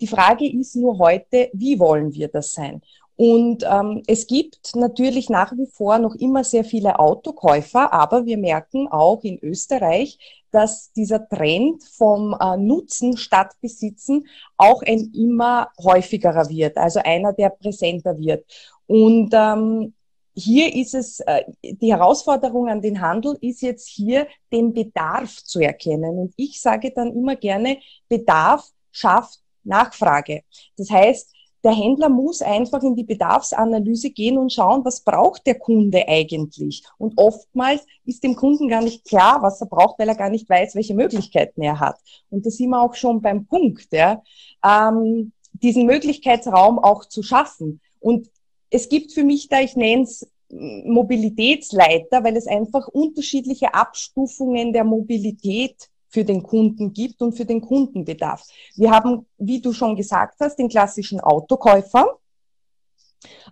Die 0.00 0.06
Frage 0.06 0.48
ist 0.48 0.76
nur 0.76 0.98
heute, 0.98 1.50
wie 1.52 1.78
wollen 1.78 2.12
wir 2.14 2.28
das 2.28 2.52
sein? 2.52 2.82
Und 3.16 3.64
ähm, 3.68 4.04
es 4.06 4.28
gibt 4.28 4.76
natürlich 4.76 5.28
nach 5.28 5.50
wie 5.56 5.66
vor 5.66 5.98
noch 5.98 6.14
immer 6.14 6.44
sehr 6.44 6.62
viele 6.62 7.00
Autokäufer, 7.00 7.92
aber 7.92 8.26
wir 8.26 8.38
merken 8.38 8.86
auch 8.86 9.24
in 9.24 9.40
Österreich, 9.42 10.37
dass 10.50 10.92
dieser 10.92 11.28
Trend 11.28 11.82
vom 11.84 12.36
äh, 12.38 12.56
Nutzen 12.56 13.16
statt 13.16 13.54
Besitzen 13.60 14.26
auch 14.56 14.82
ein 14.82 15.12
immer 15.14 15.68
häufigerer 15.82 16.48
wird, 16.48 16.76
also 16.76 17.00
einer, 17.04 17.32
der 17.32 17.50
präsenter 17.50 18.18
wird. 18.18 18.44
Und 18.86 19.30
ähm, 19.32 19.94
hier 20.34 20.74
ist 20.74 20.94
es, 20.94 21.20
äh, 21.20 21.44
die 21.62 21.92
Herausforderung 21.92 22.68
an 22.68 22.80
den 22.80 23.00
Handel 23.00 23.36
ist 23.40 23.60
jetzt 23.60 23.88
hier, 23.88 24.26
den 24.52 24.72
Bedarf 24.72 25.42
zu 25.42 25.60
erkennen. 25.60 26.18
Und 26.18 26.32
ich 26.36 26.60
sage 26.60 26.92
dann 26.94 27.12
immer 27.12 27.36
gerne, 27.36 27.78
Bedarf 28.08 28.68
schafft 28.92 29.40
Nachfrage. 29.64 30.42
Das 30.76 30.90
heißt, 30.90 31.34
der 31.64 31.72
Händler 31.72 32.08
muss 32.08 32.40
einfach 32.40 32.82
in 32.82 32.94
die 32.94 33.04
Bedarfsanalyse 33.04 34.10
gehen 34.10 34.38
und 34.38 34.52
schauen, 34.52 34.84
was 34.84 35.00
braucht 35.00 35.46
der 35.46 35.58
Kunde 35.58 36.06
eigentlich. 36.06 36.84
Und 36.98 37.14
oftmals 37.16 37.84
ist 38.04 38.22
dem 38.22 38.36
Kunden 38.36 38.68
gar 38.68 38.82
nicht 38.82 39.04
klar, 39.04 39.42
was 39.42 39.60
er 39.60 39.66
braucht, 39.66 39.98
weil 39.98 40.08
er 40.08 40.14
gar 40.14 40.30
nicht 40.30 40.48
weiß, 40.48 40.74
welche 40.74 40.94
Möglichkeiten 40.94 41.62
er 41.62 41.80
hat. 41.80 41.98
Und 42.30 42.46
da 42.46 42.50
sind 42.50 42.70
wir 42.70 42.80
auch 42.80 42.94
schon 42.94 43.20
beim 43.20 43.46
Punkt. 43.46 43.92
Ja. 43.92 44.22
Ähm, 44.64 45.32
diesen 45.52 45.86
Möglichkeitsraum 45.86 46.78
auch 46.78 47.04
zu 47.06 47.22
schaffen. 47.22 47.80
Und 48.00 48.30
es 48.70 48.88
gibt 48.88 49.12
für 49.12 49.24
mich 49.24 49.48
da, 49.48 49.60
ich 49.60 49.76
nenne 49.76 50.02
es 50.02 50.30
Mobilitätsleiter, 50.50 52.24
weil 52.24 52.36
es 52.36 52.46
einfach 52.46 52.88
unterschiedliche 52.88 53.74
Abstufungen 53.74 54.72
der 54.72 54.84
Mobilität 54.84 55.90
für 56.08 56.24
den 56.24 56.42
Kunden 56.42 56.92
gibt 56.92 57.20
und 57.22 57.32
für 57.32 57.44
den 57.44 57.60
Kundenbedarf. 57.60 58.44
Wir 58.76 58.90
haben, 58.90 59.26
wie 59.38 59.60
du 59.60 59.72
schon 59.72 59.96
gesagt 59.96 60.36
hast, 60.40 60.56
den 60.56 60.68
klassischen 60.68 61.20
Autokäufer, 61.20 62.18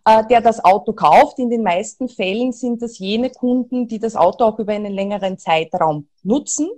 äh, 0.05 0.25
der 0.27 0.41
das 0.41 0.65
Auto 0.65 0.93
kauft. 0.93 1.39
In 1.39 1.51
den 1.51 1.63
meisten 1.63 2.09
Fällen 2.09 2.53
sind 2.53 2.83
das 2.83 2.99
jene 2.99 3.31
Kunden, 3.31 3.89
die 3.89 3.99
das 3.99 4.17
Auto 4.17 4.45
auch 4.45 4.59
über 4.59 4.73
einen 4.73 4.93
längeren 4.93 5.39
Zeitraum 5.39 6.09
nutzen. 6.23 6.69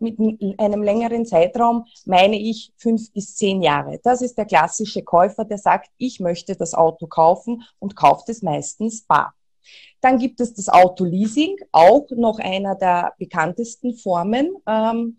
Mit 0.00 0.16
einem 0.58 0.82
längeren 0.84 1.26
Zeitraum 1.26 1.84
meine 2.04 2.38
ich 2.38 2.72
fünf 2.76 3.12
bis 3.12 3.34
zehn 3.34 3.62
Jahre. 3.62 3.98
Das 4.04 4.22
ist 4.22 4.38
der 4.38 4.44
klassische 4.44 5.02
Käufer, 5.02 5.44
der 5.44 5.58
sagt, 5.58 5.90
ich 5.98 6.20
möchte 6.20 6.54
das 6.54 6.72
Auto 6.72 7.08
kaufen 7.08 7.64
und 7.80 7.96
kauft 7.96 8.28
es 8.28 8.40
meistens 8.40 9.02
bar. 9.02 9.34
Dann 10.00 10.18
gibt 10.18 10.40
es 10.40 10.54
das 10.54 10.68
Autoleasing, 10.68 11.56
auch 11.72 12.06
noch 12.10 12.38
einer 12.38 12.74
der 12.74 13.14
bekanntesten 13.18 13.94
Formen. 13.94 14.56
Ähm, 14.66 15.16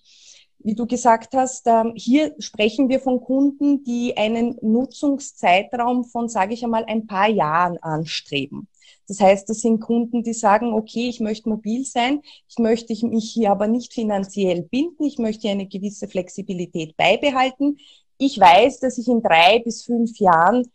wie 0.62 0.76
du 0.76 0.86
gesagt 0.86 1.34
hast, 1.34 1.68
ähm, 1.68 1.94
hier 1.96 2.36
sprechen 2.40 2.90
wir 2.90 3.00
von 3.00 3.22
Kunden, 3.22 3.84
die 3.84 4.18
einen 4.18 4.58
Nutzungszeitraum 4.62 6.04
von, 6.04 6.28
sage 6.28 6.54
ich 6.54 6.64
einmal, 6.64 6.86
ein 6.86 7.08
paar 7.08 7.30
Jahren 7.30 7.78
anstreben. 7.78 8.68
Das 9.08 9.20
heißt, 9.20 9.50
das 9.50 9.62
sind 9.62 9.80
Kunden, 9.80 10.22
die 10.22 10.34
sagen, 10.34 10.74
okay, 10.74 11.10
ich 11.10 11.20
möchte 11.20 11.50
mobil 11.50 11.84
sein, 11.84 12.22
ich 12.48 12.60
möchte 12.60 12.94
mich 13.08 13.32
hier 13.32 13.52
aber 13.52 13.68
nicht 13.68 13.94
finanziell 13.94 14.64
binden, 14.64 15.04
ich 15.04 15.18
möchte 15.18 15.50
eine 15.50 15.66
gewisse 15.66 16.08
Flexibilität 16.08 16.96
beibehalten. 16.96 17.78
Ich 18.18 18.40
weiß, 18.40 18.82
dass 18.82 18.98
ich 18.98 19.08
in 19.08 19.24
drei 19.24 19.60
bis 19.60 19.84
fünf 19.84 20.20
Jahren 20.20 20.70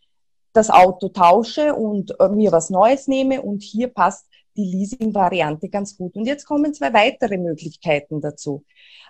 das 0.55 0.69
Auto 0.69 1.09
tausche 1.09 1.75
und 1.75 2.19
äh, 2.19 2.29
mir 2.29 2.51
was 2.51 2.69
Neues 2.69 3.07
nehme 3.07 3.41
und 3.41 3.61
hier 3.61 3.87
passt 3.87 4.25
die 4.55 4.63
Leasing-Variante 4.65 5.69
ganz 5.69 5.97
gut. 5.97 6.15
Und 6.15 6.25
jetzt 6.25 6.45
kommen 6.45 6.73
zwei 6.73 6.93
weitere 6.93 7.37
Möglichkeiten 7.37 8.21
dazu. 8.21 8.63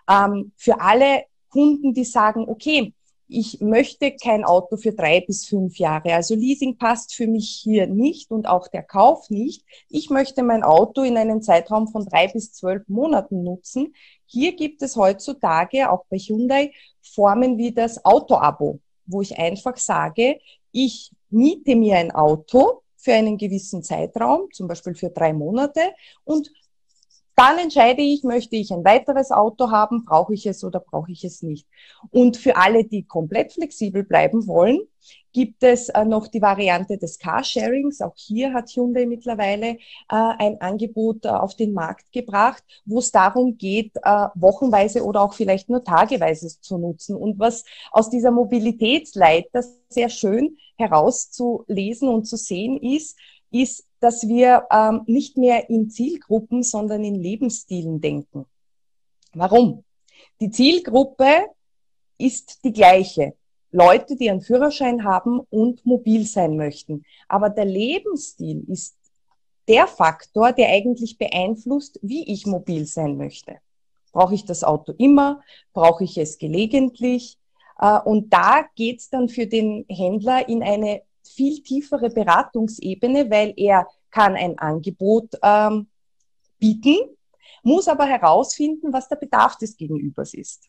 Ähm, 0.10 0.52
für 0.56 0.82
alle 0.82 1.26
Kunden, 1.50 1.94
die 1.94 2.04
sagen, 2.04 2.46
okay, 2.48 2.94
ich 3.28 3.60
möchte 3.60 4.12
kein 4.12 4.44
Auto 4.44 4.78
für 4.78 4.92
drei 4.92 5.22
bis 5.22 5.46
fünf 5.48 5.78
Jahre. 5.78 6.14
Also 6.14 6.36
Leasing 6.36 6.78
passt 6.78 7.16
für 7.16 7.28
mich 7.28 7.50
hier 7.64 7.88
nicht 7.88 8.32
und 8.32 8.48
auch 8.48 8.68
der 8.68 8.84
Kauf 8.84 9.30
nicht. 9.30 9.64
Ich 9.90 10.10
möchte 10.10 10.44
mein 10.44 10.64
Auto 10.64 11.02
in 11.02 11.18
einem 11.18 11.42
Zeitraum 11.42 11.88
von 11.88 12.06
drei 12.06 12.28
bis 12.28 12.54
zwölf 12.54 12.88
Monaten 12.88 13.44
nutzen. 13.44 13.96
Hier 14.26 14.56
gibt 14.56 14.82
es 14.84 14.96
heutzutage 14.96 15.90
auch 15.90 16.06
bei 16.10 16.18
Hyundai 16.18 16.72
Formen 17.02 17.58
wie 17.58 17.72
das 17.72 18.04
Auto-Abo, 18.06 18.80
wo 19.06 19.22
ich 19.22 19.38
einfach 19.38 19.78
sage, 19.78 20.40
ich 20.72 21.12
miete 21.36 21.76
mir 21.76 21.98
ein 21.98 22.12
Auto 22.12 22.82
für 22.96 23.14
einen 23.14 23.38
gewissen 23.38 23.84
Zeitraum, 23.84 24.48
zum 24.52 24.68
Beispiel 24.68 24.96
für 24.96 25.10
drei 25.10 25.34
Monate 25.34 25.82
und 26.24 26.50
dann 27.36 27.58
entscheide 27.58 28.02
ich, 28.02 28.24
möchte 28.24 28.56
ich 28.56 28.72
ein 28.72 28.86
weiteres 28.86 29.30
Auto 29.30 29.70
haben, 29.70 30.06
brauche 30.06 30.34
ich 30.34 30.46
es 30.46 30.64
oder 30.64 30.80
brauche 30.80 31.12
ich 31.12 31.26
es 31.26 31.42
nicht. 31.42 31.68
Und 32.10 32.38
für 32.38 32.56
alle, 32.56 32.86
die 32.86 33.04
komplett 33.04 33.52
flexibel 33.52 34.04
bleiben 34.04 34.48
wollen, 34.48 34.80
gibt 35.34 35.62
es 35.64 35.90
äh, 35.90 36.06
noch 36.06 36.30
die 36.30 36.42
Variante 36.42 36.98
des 36.98 37.20
Carsharings. 37.20 38.00
Auch 38.00 38.16
hier 38.16 38.54
hat 38.54 38.70
Hyundai 38.70 39.06
mittlerweile 39.06 39.72
äh, 39.72 39.78
ein 40.08 40.62
Angebot 40.62 41.26
äh, 41.26 41.28
auf 41.28 41.58
den 41.58 41.74
Markt 41.74 42.10
gebracht, 42.14 42.64
wo 42.86 43.00
es 43.00 43.12
darum 43.12 43.58
geht, 43.58 43.92
wochenweise 44.36 45.04
oder 45.04 45.22
auch 45.22 45.34
vielleicht 45.34 45.70
nur 45.70 45.84
tageweise 45.84 46.48
zu 46.62 46.78
nutzen. 46.78 47.18
Und 47.18 47.38
was 47.38 47.66
aus 47.92 48.10
dieser 48.10 48.32
Mobilitätsleiter 48.32 49.62
sehr 49.90 50.10
schön 50.10 50.58
herauszulesen 50.78 52.10
und 52.10 52.26
zu 52.26 52.38
sehen 52.38 52.78
ist, 52.82 53.18
ist, 53.52 53.86
dass 54.00 54.28
wir 54.28 54.68
ähm, 54.72 55.02
nicht 55.08 55.38
mehr 55.38 55.70
in 55.70 55.90
Zielgruppen, 55.90 56.64
sondern 56.64 57.04
in 57.04 57.16
Lebensstilen 57.16 58.02
denken. 58.02 58.46
Warum? 59.34 59.84
Die 60.40 60.50
Zielgruppe 60.50 61.48
ist 62.18 62.64
die 62.64 62.74
gleiche. 62.74 63.34
Leute, 63.72 64.16
die 64.16 64.30
einen 64.30 64.42
Führerschein 64.42 65.04
haben 65.04 65.42
und 65.50 65.86
mobil 65.86 66.26
sein 66.26 66.56
möchten. 66.56 67.04
Aber 67.28 67.50
der 67.50 67.66
Lebensstil 67.66 68.64
ist 68.70 68.96
der 69.68 69.88
Faktor, 69.88 70.54
der 70.54 70.70
eigentlich 70.70 71.18
beeinflusst, 71.18 72.00
wie 72.02 72.32
ich 72.32 72.46
mobil 72.46 72.86
sein 72.86 73.18
möchte. 73.18 73.58
Brauche 74.12 74.36
ich 74.36 74.46
das 74.46 74.64
Auto 74.64 74.94
immer? 74.98 75.42
Brauche 75.74 76.06
ich 76.06 76.18
es 76.18 76.38
gelegentlich? 76.38 77.38
Äh, 77.80 78.00
und 78.00 78.32
da 78.32 78.66
geht's 78.76 79.10
dann 79.10 79.30
für 79.30 79.48
den 79.48 79.86
Händler 79.90 80.48
in 80.48 80.64
eine 80.64 81.02
viel 81.24 81.62
tiefere 81.62 82.10
Beratungsebene, 82.10 83.30
weil 83.30 83.54
er 83.58 83.88
kann 84.12 84.36
ein 84.36 84.58
Angebot 84.60 85.36
ähm, 85.42 85.88
bieten, 86.60 86.98
muss 87.64 87.88
aber 87.88 88.06
herausfinden, 88.06 88.94
was 88.94 89.10
der 89.10 89.18
Bedarf 89.18 89.58
des 89.58 89.76
Gegenübers 89.76 90.34
ist. 90.34 90.68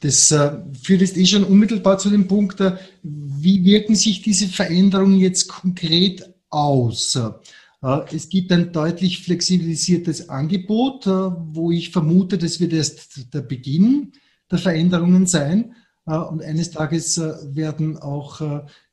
Das 0.00 0.32
äh, 0.32 0.58
führt 0.82 1.02
jetzt 1.02 1.16
eh 1.16 1.24
schon 1.24 1.44
unmittelbar 1.44 1.96
zu 1.96 2.10
dem 2.10 2.26
Punkt, 2.26 2.60
äh, 2.60 2.76
wie 3.02 3.64
wirken 3.64 3.94
sich 3.94 4.20
diese 4.20 4.48
Veränderungen 4.48 5.18
jetzt 5.18 5.46
konkret 5.46 6.34
aus? 6.50 7.14
Äh, 7.14 8.00
es 8.12 8.28
gibt 8.28 8.50
ein 8.50 8.72
deutlich 8.72 9.22
flexibilisiertes 9.22 10.28
Angebot, 10.28 11.06
wo 11.06 11.70
ich 11.70 11.90
vermute, 11.90 12.38
das 12.38 12.58
wird 12.58 12.72
erst 12.72 13.32
der 13.32 13.42
Beginn 13.42 14.12
der 14.52 14.60
Veränderungen 14.60 15.26
sein. 15.26 15.74
Und 16.04 16.42
eines 16.42 16.70
Tages 16.70 17.18
werden 17.18 17.96
auch 17.96 18.40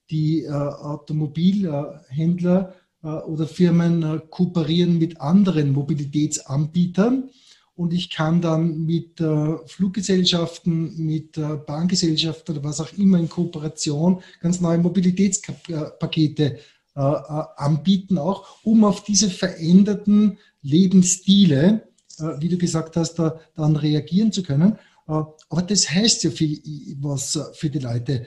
die 0.09 0.47
Automobilhändler 0.47 2.75
oder 3.01 3.47
Firmen 3.47 4.21
kooperieren 4.29 4.99
mit 4.99 5.19
anderen 5.19 5.71
Mobilitätsanbietern 5.71 7.31
und 7.79 7.93
ich 7.93 8.09
kann 8.09 8.41
dann 8.41 8.85
mit 8.85 9.21
äh, 9.21 9.55
Fluggesellschaften, 9.65 10.97
mit 10.97 11.37
äh, 11.37 11.55
Bahngesellschaften 11.65 12.57
oder 12.57 12.67
was 12.67 12.81
auch 12.81 12.91
immer 12.97 13.17
in 13.17 13.29
Kooperation 13.29 14.21
ganz 14.41 14.59
neue 14.59 14.79
Mobilitätspakete 14.79 16.43
äh, 16.43 16.99
äh, 16.99 17.43
anbieten, 17.55 18.17
auch 18.17 18.45
um 18.63 18.83
auf 18.83 19.05
diese 19.05 19.29
veränderten 19.29 20.39
Lebensstile, 20.61 21.87
äh, 22.17 22.23
wie 22.41 22.49
du 22.49 22.57
gesagt 22.57 22.97
hast, 22.97 23.13
da, 23.13 23.39
dann 23.55 23.77
reagieren 23.77 24.33
zu 24.33 24.43
können. 24.43 24.77
Äh, 25.09 25.23
aber 25.49 25.61
das 25.67 25.89
heißt 25.89 26.23
ja 26.23 26.31
viel, 26.31 26.61
was 27.01 27.37
für 27.53 27.69
die 27.69 27.79
Leute. 27.79 28.25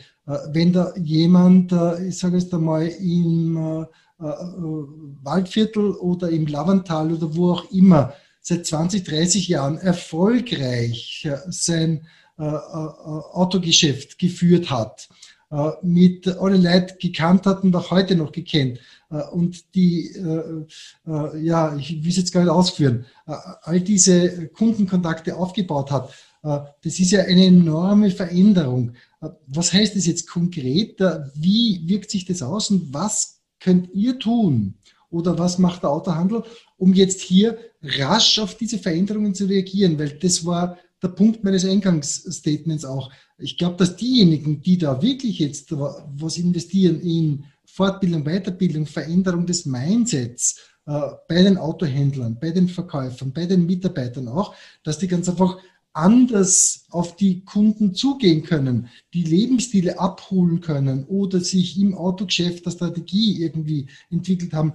Wenn 0.52 0.72
da 0.72 0.94
jemand, 0.96 1.72
ich 2.06 2.16
sage 2.16 2.36
es 2.36 2.52
einmal, 2.52 2.86
im 2.86 3.86
Waldviertel 4.18 5.92
oder 5.96 6.30
im 6.30 6.46
Lavantal 6.46 7.12
oder 7.12 7.34
wo 7.34 7.52
auch 7.52 7.70
immer 7.72 8.14
seit 8.42 8.66
20, 8.66 9.04
30 9.04 9.48
Jahren 9.48 9.78
erfolgreich 9.78 11.24
äh, 11.24 11.38
sein 11.48 12.06
äh, 12.38 12.44
äh, 12.44 12.48
Autogeschäft 12.48 14.18
geführt 14.18 14.70
hat, 14.70 15.08
mit 15.82 16.26
alle 16.26 16.56
Leute 16.56 16.96
gekannt 16.96 17.44
hat 17.44 17.62
und 17.62 17.76
auch 17.76 17.90
heute 17.90 18.16
noch 18.16 18.32
gekannt 18.32 18.78
und 19.32 19.74
die, 19.74 20.10
ja, 21.04 21.76
ich 21.76 22.02
will 22.02 22.08
es 22.08 22.16
jetzt 22.16 22.32
gar 22.32 22.40
nicht 22.40 22.48
ausführen, 22.48 23.04
all 23.26 23.78
diese 23.80 24.48
Kundenkontakte 24.48 25.36
aufgebaut 25.36 25.90
hat, 25.90 26.08
das 26.42 26.98
ist 26.98 27.12
ja 27.12 27.22
eine 27.22 27.46
enorme 27.46 28.10
Veränderung. 28.10 28.92
Was 29.46 29.72
heißt 29.72 29.94
das 29.94 30.06
jetzt 30.06 30.28
konkret? 30.28 30.98
Wie 31.34 31.82
wirkt 31.86 32.10
sich 32.10 32.24
das 32.24 32.42
aus 32.42 32.70
und 32.70 32.92
was 32.92 33.40
könnt 33.60 33.90
ihr 33.94 34.18
tun? 34.18 34.74
Oder 35.10 35.38
was 35.38 35.58
macht 35.58 35.82
der 35.82 35.90
Autohandel, 35.90 36.42
um 36.78 36.94
jetzt 36.94 37.20
hier 37.20 37.58
rasch 37.82 38.38
auf 38.38 38.56
diese 38.56 38.78
Veränderungen 38.78 39.34
zu 39.34 39.44
reagieren, 39.44 39.98
weil 39.98 40.10
das 40.10 40.44
war 40.44 40.78
der 41.02 41.08
Punkt 41.08 41.44
meines 41.44 41.64
Eingangsstatements 41.64 42.84
auch. 42.84 43.10
Ich 43.38 43.58
glaube, 43.58 43.76
dass 43.76 43.96
diejenigen, 43.96 44.62
die 44.62 44.78
da 44.78 45.02
wirklich 45.02 45.40
jetzt 45.40 45.72
was 45.72 46.38
investieren 46.38 47.00
in 47.00 47.44
Fortbildung, 47.64 48.24
Weiterbildung, 48.24 48.86
Veränderung 48.86 49.46
des 49.46 49.66
Mindsets 49.66 50.60
äh, 50.86 51.00
bei 51.28 51.42
den 51.42 51.58
Autohändlern, 51.58 52.38
bei 52.40 52.50
den 52.50 52.68
Verkäufern, 52.68 53.32
bei 53.32 53.46
den 53.46 53.66
Mitarbeitern 53.66 54.28
auch, 54.28 54.54
dass 54.84 54.98
die 54.98 55.08
ganz 55.08 55.28
einfach 55.28 55.58
anders 55.92 56.86
auf 56.90 57.16
die 57.16 57.44
Kunden 57.44 57.94
zugehen 57.94 58.42
können, 58.42 58.88
die 59.12 59.24
Lebensstile 59.24 59.98
abholen 59.98 60.60
können 60.60 61.04
oder 61.04 61.40
sich 61.40 61.78
im 61.78 61.94
Autogeschäft 61.94 62.64
der 62.64 62.70
Strategie 62.70 63.42
irgendwie 63.42 63.88
entwickelt 64.10 64.52
haben, 64.52 64.72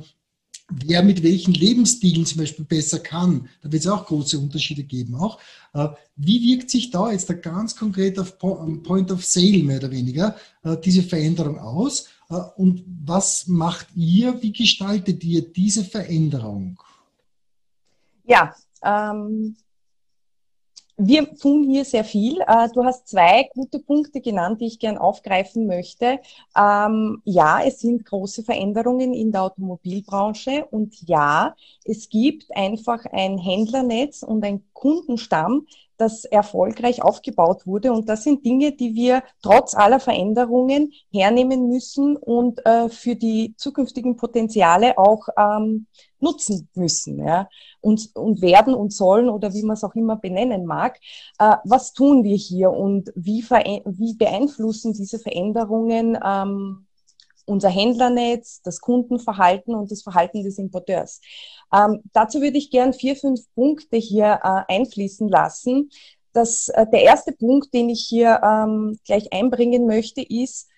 wer 0.69 1.01
mit 1.01 1.23
welchen 1.23 1.53
Lebensstilen 1.53 2.25
zum 2.25 2.39
Beispiel 2.39 2.65
besser 2.65 2.99
kann. 2.99 3.47
Da 3.61 3.71
wird 3.71 3.83
es 3.83 3.87
auch 3.87 4.05
große 4.05 4.37
Unterschiede 4.37 4.83
geben. 4.83 5.15
Auch 5.15 5.39
äh, 5.73 5.87
wie 6.15 6.41
wirkt 6.41 6.69
sich 6.69 6.91
da 6.91 7.11
jetzt 7.11 7.29
da 7.29 7.33
ganz 7.33 7.75
konkret 7.75 8.19
auf 8.19 8.37
Point 8.37 9.11
of 9.11 9.25
Sale 9.25 9.63
mehr 9.63 9.77
oder 9.77 9.91
weniger 9.91 10.35
äh, 10.63 10.77
diese 10.77 11.03
Veränderung 11.03 11.57
aus? 11.57 12.09
Äh, 12.29 12.35
und 12.57 12.83
was 13.05 13.47
macht 13.47 13.87
ihr? 13.95 14.41
Wie 14.41 14.51
gestaltet 14.51 15.23
ihr 15.23 15.51
diese 15.51 15.83
Veränderung? 15.83 16.79
Ja, 18.25 18.53
ähm, 18.83 19.55
wir 20.97 21.35
tun 21.35 21.63
hier 21.69 21.85
sehr 21.85 22.03
viel. 22.03 22.39
Äh, 22.41 22.69
du 22.73 22.83
hast 22.83 23.07
zwei 23.07 23.49
gute 23.53 23.79
Punkte 23.79 24.19
genannt, 24.21 24.61
die 24.61 24.65
ich 24.65 24.79
gern 24.79 24.97
aufgreifen 24.97 25.67
möchte. 25.67 26.19
Ähm, 26.57 27.21
ja, 27.23 27.61
es 27.63 27.79
sind 27.79 28.05
große 28.05 28.43
Veränderungen 28.43 29.13
in 29.13 29.31
der 29.31 29.43
Automobilbranche 29.43 30.65
und 30.71 30.95
ja, 31.07 31.55
es 31.85 32.09
gibt 32.09 32.55
einfach 32.55 33.05
ein 33.11 33.37
Händlernetz 33.37 34.23
und 34.23 34.43
ein 34.43 34.63
Kundenstamm, 34.73 35.67
das 35.97 36.25
erfolgreich 36.25 37.01
aufgebaut 37.01 37.65
wurde. 37.65 37.91
Und 37.91 38.07
das 38.09 38.23
sind 38.23 38.45
Dinge, 38.45 38.71
die 38.71 38.95
wir 38.95 39.23
trotz 39.41 39.75
aller 39.75 39.99
Veränderungen 39.99 40.93
hernehmen 41.11 41.67
müssen 41.67 42.15
und 42.15 42.65
äh, 42.65 42.89
für 42.89 43.15
die 43.15 43.55
zukünftigen 43.57 44.15
Potenziale 44.15 44.97
auch 44.97 45.27
ähm, 45.37 45.87
nutzen 46.19 46.67
müssen 46.73 47.19
ja, 47.19 47.47
und, 47.81 48.15
und 48.15 48.41
werden 48.41 48.73
und 48.73 48.91
sollen 48.93 49.29
oder 49.29 49.53
wie 49.53 49.63
man 49.63 49.75
es 49.75 49.83
auch 49.83 49.95
immer 49.95 50.15
benennen 50.15 50.65
mag. 50.65 50.99
Äh, 51.39 51.57
was 51.63 51.93
tun 51.93 52.23
wir 52.23 52.35
hier 52.35 52.71
und 52.71 53.11
wie, 53.15 53.43
wie 53.43 54.15
beeinflussen 54.15 54.93
diese 54.93 55.19
Veränderungen 55.19 56.17
ähm, 56.23 56.86
unser 57.47 57.69
Händlernetz, 57.69 58.61
das 58.63 58.81
Kundenverhalten 58.81 59.73
und 59.73 59.91
das 59.91 60.03
Verhalten 60.03 60.43
des 60.43 60.57
Importeurs. 60.57 61.21
Ähm, 61.73 62.01
dazu 62.13 62.41
würde 62.41 62.57
ich 62.57 62.69
gern 62.69 62.93
vier, 62.93 63.15
fünf 63.15 63.41
Punkte 63.55 63.97
hier 63.97 64.39
äh, 64.43 64.73
einfließen 64.73 65.27
lassen. 65.27 65.89
Das, 66.33 66.69
äh, 66.69 66.85
der 66.91 67.03
erste 67.03 67.31
Punkt, 67.31 67.73
den 67.73 67.89
ich 67.89 68.05
hier 68.07 68.41
ähm, 68.43 68.99
gleich 69.05 69.31
einbringen 69.33 69.87
möchte, 69.87 70.21
ist 70.21 70.69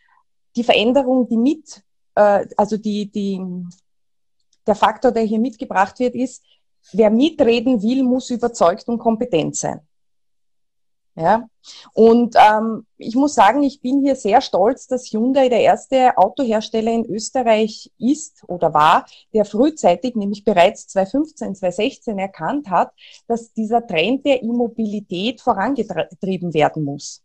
die 0.55 0.63
Veränderung, 0.63 1.27
die 1.27 1.37
mit, 1.37 1.83
äh, 2.15 2.45
also 2.55 2.77
die, 2.77 3.11
die, 3.11 3.41
der 4.65 4.75
Faktor, 4.75 5.11
der 5.11 5.23
hier 5.23 5.39
mitgebracht 5.39 5.99
wird, 5.99 6.15
ist, 6.15 6.43
wer 6.93 7.09
mitreden 7.09 7.81
will, 7.81 8.03
muss 8.03 8.29
überzeugt 8.29 8.87
und 8.87 8.99
kompetent 8.99 9.55
sein. 9.55 9.81
Ja? 11.19 11.49
Und 11.93 12.35
ähm, 12.37 12.85
ich 12.97 13.15
muss 13.15 13.35
sagen, 13.35 13.61
ich 13.61 13.81
bin 13.81 14.01
hier 14.01 14.15
sehr 14.15 14.39
stolz, 14.39 14.87
dass 14.87 15.11
Hyundai 15.11 15.49
der 15.49 15.59
erste 15.59 16.17
Autohersteller 16.17 16.93
in 16.93 17.05
Österreich 17.05 17.91
ist 17.99 18.43
oder 18.47 18.73
war, 18.73 19.05
der 19.33 19.43
frühzeitig, 19.43 20.15
nämlich 20.15 20.45
bereits 20.45 20.87
2015, 20.87 21.55
2016 21.55 22.19
erkannt 22.19 22.69
hat, 22.69 22.91
dass 23.27 23.51
dieser 23.51 23.85
Trend 23.85 24.25
der 24.25 24.41
Immobilität 24.41 25.41
vorangetrieben 25.41 26.53
werden 26.53 26.85
muss. 26.85 27.21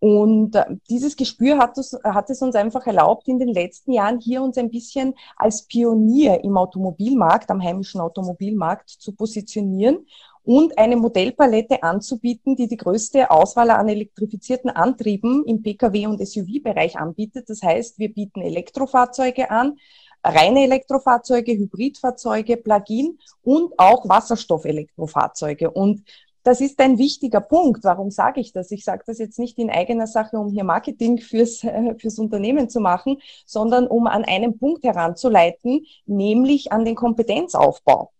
Und 0.00 0.56
äh, 0.56 0.64
dieses 0.90 1.16
Gespür 1.16 1.58
hat 1.58 1.78
es, 1.78 1.96
hat 2.02 2.28
es 2.30 2.42
uns 2.42 2.56
einfach 2.56 2.84
erlaubt, 2.86 3.28
in 3.28 3.38
den 3.38 3.48
letzten 3.48 3.92
Jahren 3.92 4.18
hier 4.18 4.42
uns 4.42 4.58
ein 4.58 4.70
bisschen 4.70 5.14
als 5.36 5.62
Pionier 5.62 6.42
im 6.42 6.56
Automobilmarkt, 6.56 7.48
am 7.50 7.62
heimischen 7.62 8.00
Automobilmarkt 8.00 8.90
zu 8.90 9.12
positionieren 9.12 10.04
und 10.46 10.78
eine 10.78 10.96
Modellpalette 10.96 11.82
anzubieten, 11.82 12.54
die 12.54 12.68
die 12.68 12.76
größte 12.76 13.32
Auswahl 13.32 13.68
an 13.70 13.88
elektrifizierten 13.88 14.70
Antrieben 14.70 15.44
im 15.44 15.60
Pkw- 15.60 16.06
und 16.06 16.24
SUV-Bereich 16.24 16.96
anbietet. 16.96 17.50
Das 17.50 17.62
heißt, 17.62 17.98
wir 17.98 18.14
bieten 18.14 18.42
Elektrofahrzeuge 18.42 19.50
an, 19.50 19.76
reine 20.22 20.62
Elektrofahrzeuge, 20.62 21.52
Hybridfahrzeuge, 21.52 22.58
Plug-in 22.58 23.18
und 23.42 23.76
auch 23.76 24.08
Wasserstoffelektrofahrzeuge. 24.08 25.72
Und 25.72 26.04
das 26.44 26.60
ist 26.60 26.78
ein 26.78 26.96
wichtiger 26.96 27.40
Punkt. 27.40 27.82
Warum 27.82 28.12
sage 28.12 28.40
ich 28.40 28.52
das? 28.52 28.70
Ich 28.70 28.84
sage 28.84 29.02
das 29.04 29.18
jetzt 29.18 29.40
nicht 29.40 29.58
in 29.58 29.68
eigener 29.68 30.06
Sache, 30.06 30.38
um 30.38 30.48
hier 30.52 30.62
Marketing 30.62 31.18
fürs, 31.18 31.66
fürs 31.98 32.20
Unternehmen 32.20 32.68
zu 32.68 32.78
machen, 32.78 33.20
sondern 33.46 33.88
um 33.88 34.06
an 34.06 34.24
einem 34.24 34.56
Punkt 34.56 34.84
heranzuleiten, 34.84 35.86
nämlich 36.06 36.70
an 36.70 36.84
den 36.84 36.94
Kompetenzaufbau. 36.94 38.12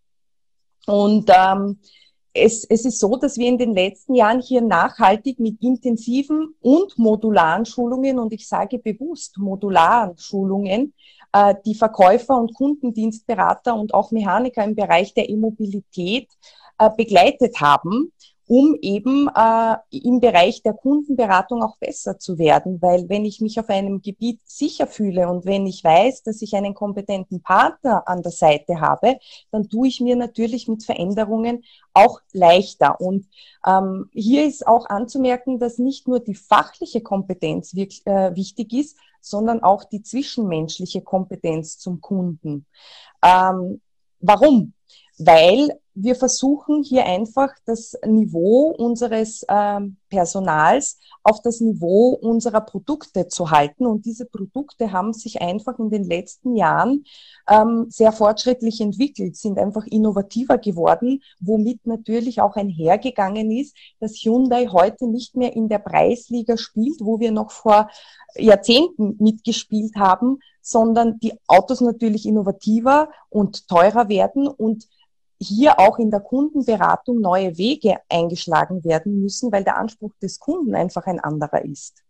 Und 0.87 1.31
ähm, 1.33 1.79
es, 2.37 2.65
es 2.65 2.85
ist 2.85 2.99
so, 2.99 3.17
dass 3.17 3.39
wir 3.39 3.49
in 3.49 3.59
den 3.59 3.75
letzten 3.75 4.15
Jahren 4.15 4.41
hier 4.41 4.61
nachhaltig 4.61 5.39
mit 5.39 5.63
intensiven 5.63 6.55
und 6.61 6.99
modularen 6.99 7.67
Schulungen, 7.67 8.19
und 8.19 8.33
ich 8.33 8.47
sage 8.49 8.79
bewusst 8.79 9.39
modularen 9.39 10.17
Schulungen, 10.19 10.95
äh, 11.33 11.55
die 11.65 11.75
Verkäufer 11.75 12.37
und 12.37 12.55
Kundendienstberater 12.55 13.75
und 13.75 13.95
auch 13.95 14.11
Mechaniker 14.11 14.65
im 14.65 14.75
Bereich 14.75 15.15
der 15.15 15.29
E-Mobilität 15.29 16.29
äh, 16.79 16.91
begleitet 16.97 17.61
haben 17.61 18.13
um 18.47 18.77
eben 18.81 19.29
äh, 19.35 19.77
im 19.91 20.21
Bereich 20.21 20.63
der 20.63 20.73
Kundenberatung 20.73 21.63
auch 21.63 21.77
besser 21.79 22.19
zu 22.19 22.39
werden. 22.39 22.81
Weil 22.81 23.09
wenn 23.09 23.25
ich 23.25 23.41
mich 23.41 23.59
auf 23.59 23.69
einem 23.69 24.01
Gebiet 24.01 24.41
sicher 24.45 24.87
fühle 24.87 25.29
und 25.29 25.45
wenn 25.47 25.67
ich 25.67 25.83
weiß, 25.83 26.23
dass 26.23 26.43
ich 26.43 26.55
einen 26.55 26.75
kompetenten 26.75 27.43
Partner 27.43 28.07
an 28.07 28.23
der 28.23 28.33
Seite 28.33 28.81
habe, 28.81 29.19
dann 29.51 29.69
tue 29.69 29.89
ich 29.89 30.01
mir 30.01 30.15
natürlich 30.15 30.69
mit 30.69 30.85
Veränderungen 30.85 31.65
auch 31.93 32.21
leichter. 32.33 33.01
Und 33.01 33.27
ähm, 33.67 34.09
hier 34.13 34.47
ist 34.47 34.67
auch 34.67 34.87
anzumerken, 34.87 35.59
dass 35.59 35.79
nicht 35.79 36.07
nur 36.07 36.21
die 36.21 36.35
fachliche 36.35 37.01
Kompetenz 37.01 37.75
wirklich, 37.75 38.07
äh, 38.07 38.35
wichtig 38.37 38.73
ist, 38.73 38.97
sondern 39.21 39.61
auch 39.63 39.83
die 39.83 40.03
zwischenmenschliche 40.03 41.03
Kompetenz 41.03 41.79
zum 41.79 42.01
Kunden. 42.01 42.67
Ähm, 43.25 43.81
warum? 44.21 44.73
Weil 45.19 45.81
wir 45.97 46.15
versuchen 46.15 46.83
hier 46.83 47.07
einfach 47.07 47.49
das 47.65 47.95
Niveau 48.07 48.75
unseres 48.77 49.45
ähm, 49.49 49.97
Personals 50.11 50.99
auf 51.23 51.41
das 51.41 51.61
Niveau 51.61 52.11
unserer 52.11 52.61
Produkte 52.61 53.29
zu 53.29 53.51
halten. 53.51 53.87
Und 53.87 54.05
diese 54.05 54.27
Produkte 54.27 54.93
haben 54.93 55.15
sich 55.15 55.41
einfach 55.41 55.79
in 55.79 55.89
den 55.89 56.05
letzten 56.05 56.55
Jahren 56.55 57.05
ähm, 57.49 57.87
sehr 57.89 58.13
fortschrittlich 58.13 58.83
entwickelt, 58.83 59.37
sind 59.37 59.59
einfach 59.59 59.87
innovativer 59.87 60.59
geworden, 60.59 61.23
womit 61.41 61.87
natürlich 61.87 62.43
auch 62.43 62.57
einhergegangen 62.57 63.51
ist, 63.51 63.75
dass 63.99 64.23
Hyundai 64.23 64.67
heute 64.67 65.09
nicht 65.09 65.35
mehr 65.35 65.57
in 65.57 65.69
der 65.69 65.79
Preisliga 65.79 66.59
spielt, 66.59 67.01
wo 67.01 67.21
wir 67.21 67.33
noch 67.33 67.51
vor 67.51 67.89
Jahrzehnten 68.37 69.17
mitgespielt 69.19 69.97
haben, 69.97 70.41
sondern 70.61 71.19
die 71.21 71.33
Autos 71.47 71.81
natürlich 71.81 72.27
innovativer 72.27 73.09
und 73.31 73.67
teurer 73.67 74.11
werden 74.11 74.47
und 74.47 74.87
hier 75.41 75.79
auch 75.79 75.99
in 75.99 76.11
der 76.11 76.21
Kundenberatung 76.21 77.21
neue 77.21 77.57
Wege 77.59 77.99
eingeschlagen 78.09 78.85
werden 78.85 79.21
müssen, 79.21 79.53
weil 79.53 79.65
der 79.65 79.77
Anspruch 79.77 80.13
des 80.23 80.39
Kunden 80.39 80.75
einfach 80.75 81.07
ein 81.07 81.21
anderer 81.21 81.65
ist. 81.65 82.03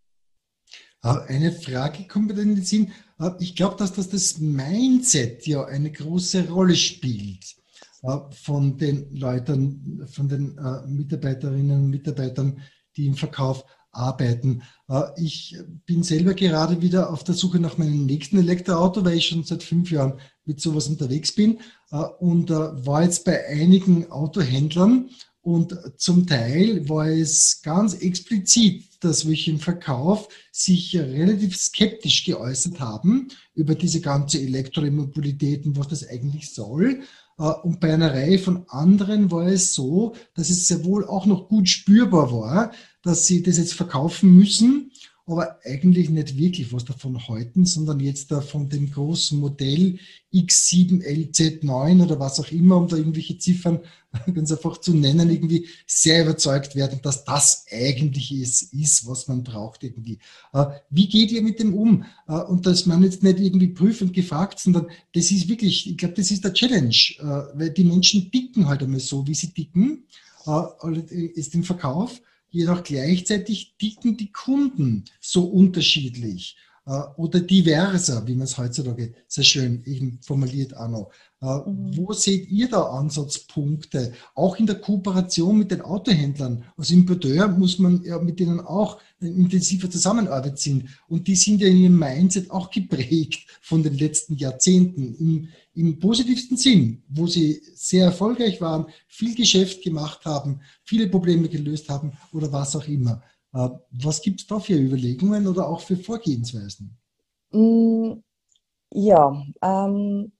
Äh, 1.02 1.34
eine 1.34 1.52
Frage 1.52 2.06
kommt 2.06 2.34
mir 2.34 2.40
in 2.42 2.56
den 2.56 2.64
Sinn. 2.64 2.92
Äh, 3.20 3.30
ich 3.38 3.54
glaube, 3.54 3.76
dass 3.76 3.92
das, 3.92 4.08
das 4.08 4.38
Mindset 4.38 5.46
ja 5.46 5.64
eine 5.64 5.92
große 5.92 6.48
Rolle 6.48 6.74
spielt 6.74 7.56
äh, 8.02 8.18
von 8.32 8.76
den 8.76 9.14
Leuten, 9.14 10.06
von 10.08 10.28
den 10.28 10.58
Mitarbeiterinnen 10.86 11.84
und 11.84 11.90
Mitarbeitern, 11.90 12.60
die 12.96 13.06
im 13.06 13.14
Verkauf 13.14 13.64
arbeiten. 13.92 14.62
Ich 15.16 15.56
bin 15.86 16.02
selber 16.02 16.34
gerade 16.34 16.82
wieder 16.82 17.10
auf 17.10 17.24
der 17.24 17.34
Suche 17.34 17.58
nach 17.58 17.78
meinem 17.78 18.04
nächsten 18.04 18.38
Elektroauto, 18.38 19.02
weil 19.04 19.16
ich 19.16 19.28
schon 19.28 19.42
seit 19.42 19.62
fünf 19.62 19.90
Jahren 19.90 20.20
mit 20.46 20.60
sowas 20.60 20.88
unterwegs 20.88 21.32
bin 21.32 21.58
äh, 21.90 21.96
und 21.96 22.50
äh, 22.50 22.54
war 22.86 23.02
jetzt 23.02 23.24
bei 23.24 23.46
einigen 23.48 24.10
Autohändlern 24.10 25.10
und 25.46 25.78
zum 25.96 26.26
Teil 26.26 26.88
war 26.88 27.06
es 27.06 27.62
ganz 27.62 27.94
explizit, 27.94 28.84
dass 28.98 29.28
welche 29.28 29.52
im 29.52 29.60
Verkauf 29.60 30.28
sich 30.50 30.96
relativ 30.96 31.56
skeptisch 31.56 32.24
geäußert 32.24 32.80
haben 32.80 33.28
über 33.54 33.76
diese 33.76 34.00
ganze 34.00 34.40
Elektromobilität 34.40 35.64
und 35.64 35.78
was 35.78 35.86
das 35.86 36.08
eigentlich 36.08 36.50
soll. 36.52 37.02
Äh, 37.38 37.42
und 37.62 37.78
bei 37.78 37.94
einer 37.94 38.12
Reihe 38.12 38.40
von 38.40 38.64
anderen 38.68 39.30
war 39.30 39.46
es 39.46 39.72
so, 39.72 40.16
dass 40.34 40.50
es 40.50 40.66
sehr 40.66 40.84
wohl 40.84 41.06
auch 41.06 41.26
noch 41.26 41.48
gut 41.48 41.68
spürbar 41.68 42.32
war, 42.32 42.72
dass 43.02 43.28
sie 43.28 43.40
das 43.44 43.58
jetzt 43.58 43.74
verkaufen 43.74 44.34
müssen 44.34 44.90
aber 45.28 45.58
eigentlich 45.64 46.08
nicht 46.08 46.38
wirklich 46.38 46.72
was 46.72 46.84
davon 46.84 47.26
halten, 47.26 47.66
sondern 47.66 47.98
jetzt 47.98 48.30
da 48.30 48.40
von 48.40 48.68
dem 48.68 48.92
großen 48.92 49.38
Modell 49.38 49.98
X7, 50.32 51.02
LZ9 51.02 52.04
oder 52.04 52.20
was 52.20 52.38
auch 52.38 52.50
immer, 52.52 52.76
um 52.76 52.86
da 52.86 52.96
irgendwelche 52.96 53.36
Ziffern 53.36 53.80
ganz 54.34 54.52
einfach 54.52 54.78
zu 54.78 54.94
nennen, 54.94 55.28
irgendwie 55.28 55.66
sehr 55.84 56.22
überzeugt 56.22 56.76
werden, 56.76 57.00
dass 57.02 57.24
das 57.24 57.66
eigentlich 57.72 58.32
ist, 58.32 58.72
ist 58.72 59.08
was 59.08 59.26
man 59.26 59.42
braucht 59.42 59.82
irgendwie. 59.82 60.20
Äh, 60.52 60.66
wie 60.90 61.08
geht 61.08 61.32
ihr 61.32 61.42
mit 61.42 61.58
dem 61.58 61.74
um? 61.74 62.04
Äh, 62.28 62.34
und 62.42 62.64
dass 62.64 62.86
man 62.86 63.02
jetzt 63.02 63.24
nicht 63.24 63.40
irgendwie 63.40 63.68
prüfend 63.68 64.12
gefragt, 64.12 64.60
sondern 64.60 64.86
das 65.12 65.32
ist 65.32 65.48
wirklich, 65.48 65.90
ich 65.90 65.96
glaube, 65.96 66.14
das 66.14 66.30
ist 66.30 66.44
der 66.44 66.52
Challenge, 66.52 66.94
äh, 67.18 67.58
weil 67.58 67.70
die 67.70 67.84
Menschen 67.84 68.30
ticken 68.30 68.68
halt 68.68 68.82
einmal 68.82 69.00
so, 69.00 69.26
wie 69.26 69.34
sie 69.34 69.52
ticken, 69.52 70.04
ist 71.34 71.56
im 71.56 71.64
Verkauf 71.64 72.20
jedoch 72.56 72.82
gleichzeitig 72.82 73.76
ticken 73.78 74.16
die 74.16 74.32
Kunden 74.32 75.04
so 75.20 75.44
unterschiedlich. 75.44 76.56
Äh, 76.86 77.02
oder 77.16 77.40
diverser, 77.40 78.26
wie 78.26 78.34
man 78.34 78.44
es 78.44 78.56
heutzutage 78.56 79.12
sehr 79.26 79.44
schön 79.44 79.82
eben 79.84 80.20
formuliert 80.22 80.76
auch 80.76 80.88
noch. 80.88 81.10
Äh, 81.42 81.68
mhm. 81.68 81.96
Wo 81.96 82.12
seht 82.12 82.48
ihr 82.48 82.68
da 82.68 82.82
Ansatzpunkte? 82.82 84.12
Auch 84.34 84.56
in 84.58 84.66
der 84.66 84.76
Kooperation 84.76 85.58
mit 85.58 85.70
den 85.72 85.82
Autohändlern. 85.82 86.64
Als 86.76 86.90
Importeur 86.90 87.48
muss 87.48 87.78
man 87.78 88.02
ja 88.04 88.18
mit 88.18 88.38
denen 88.38 88.60
auch 88.60 88.98
in 89.20 89.36
intensiver 89.36 89.90
Zusammenarbeit 89.90 90.58
sind. 90.58 90.88
Und 91.08 91.26
die 91.26 91.36
sind 91.36 91.60
ja 91.60 91.66
in 91.66 91.78
ihrem 91.78 91.98
Mindset 91.98 92.50
auch 92.50 92.70
geprägt 92.70 93.46
von 93.62 93.82
den 93.82 93.98
letzten 93.98 94.36
Jahrzehnten 94.36 95.14
im, 95.16 95.48
im 95.74 95.98
positivsten 95.98 96.56
Sinn, 96.56 97.02
wo 97.08 97.26
sie 97.26 97.60
sehr 97.74 98.06
erfolgreich 98.06 98.60
waren, 98.60 98.86
viel 99.08 99.34
Geschäft 99.34 99.82
gemacht 99.82 100.24
haben, 100.24 100.60
viele 100.84 101.08
Probleme 101.08 101.48
gelöst 101.48 101.88
haben 101.88 102.12
oder 102.32 102.52
was 102.52 102.76
auch 102.76 102.86
immer. 102.86 103.22
Äh, 103.56 103.70
was 103.90 104.20
gibt 104.20 104.40
es 104.40 104.46
da 104.46 104.60
für 104.60 104.74
Überlegungen 104.74 105.46
oder 105.46 105.68
auch 105.68 105.80
für 105.80 105.96
Vorgehensweisen? 105.96 106.96
Mm, 107.52 108.12
ja, 108.92 109.42
ähm, 109.62 110.32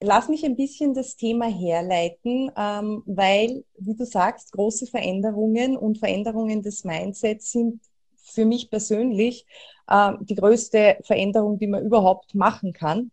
lass 0.00 0.28
mich 0.28 0.44
ein 0.44 0.56
bisschen 0.56 0.94
das 0.94 1.16
Thema 1.16 1.46
herleiten, 1.46 2.50
ähm, 2.56 3.02
weil, 3.06 3.64
wie 3.78 3.94
du 3.94 4.04
sagst, 4.04 4.50
große 4.52 4.86
Veränderungen 4.86 5.76
und 5.76 5.98
Veränderungen 5.98 6.62
des 6.62 6.84
Mindsets 6.84 7.52
sind 7.52 7.80
für 8.16 8.44
mich 8.44 8.68
persönlich 8.68 9.46
äh, 9.86 10.12
die 10.20 10.34
größte 10.34 10.98
Veränderung, 11.04 11.58
die 11.58 11.68
man 11.68 11.84
überhaupt 11.84 12.34
machen 12.34 12.72
kann. 12.72 13.12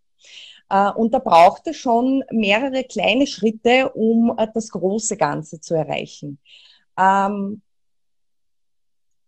Äh, 0.69 0.91
und 0.91 1.13
da 1.13 1.19
braucht 1.19 1.67
es 1.67 1.77
schon 1.77 2.23
mehrere 2.31 2.83
kleine 2.83 3.27
Schritte, 3.27 3.91
um 3.91 4.33
äh, 4.37 4.47
das 4.51 4.69
große 4.69 5.15
Ganze 5.15 5.61
zu 5.61 5.75
erreichen. 5.75 6.39
Ähm, 6.97 7.61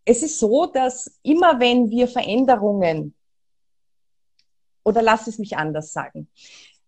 es 0.07 0.23
ist 0.23 0.39
so, 0.39 0.67
dass 0.67 1.19
immer 1.21 1.59
wenn 1.59 1.89
wir 1.89 2.07
Veränderungen, 2.07 3.13
oder 4.85 5.01
lass 5.01 5.27
es 5.27 5.37
mich 5.37 5.57
anders 5.57 5.91
sagen, 5.91 6.29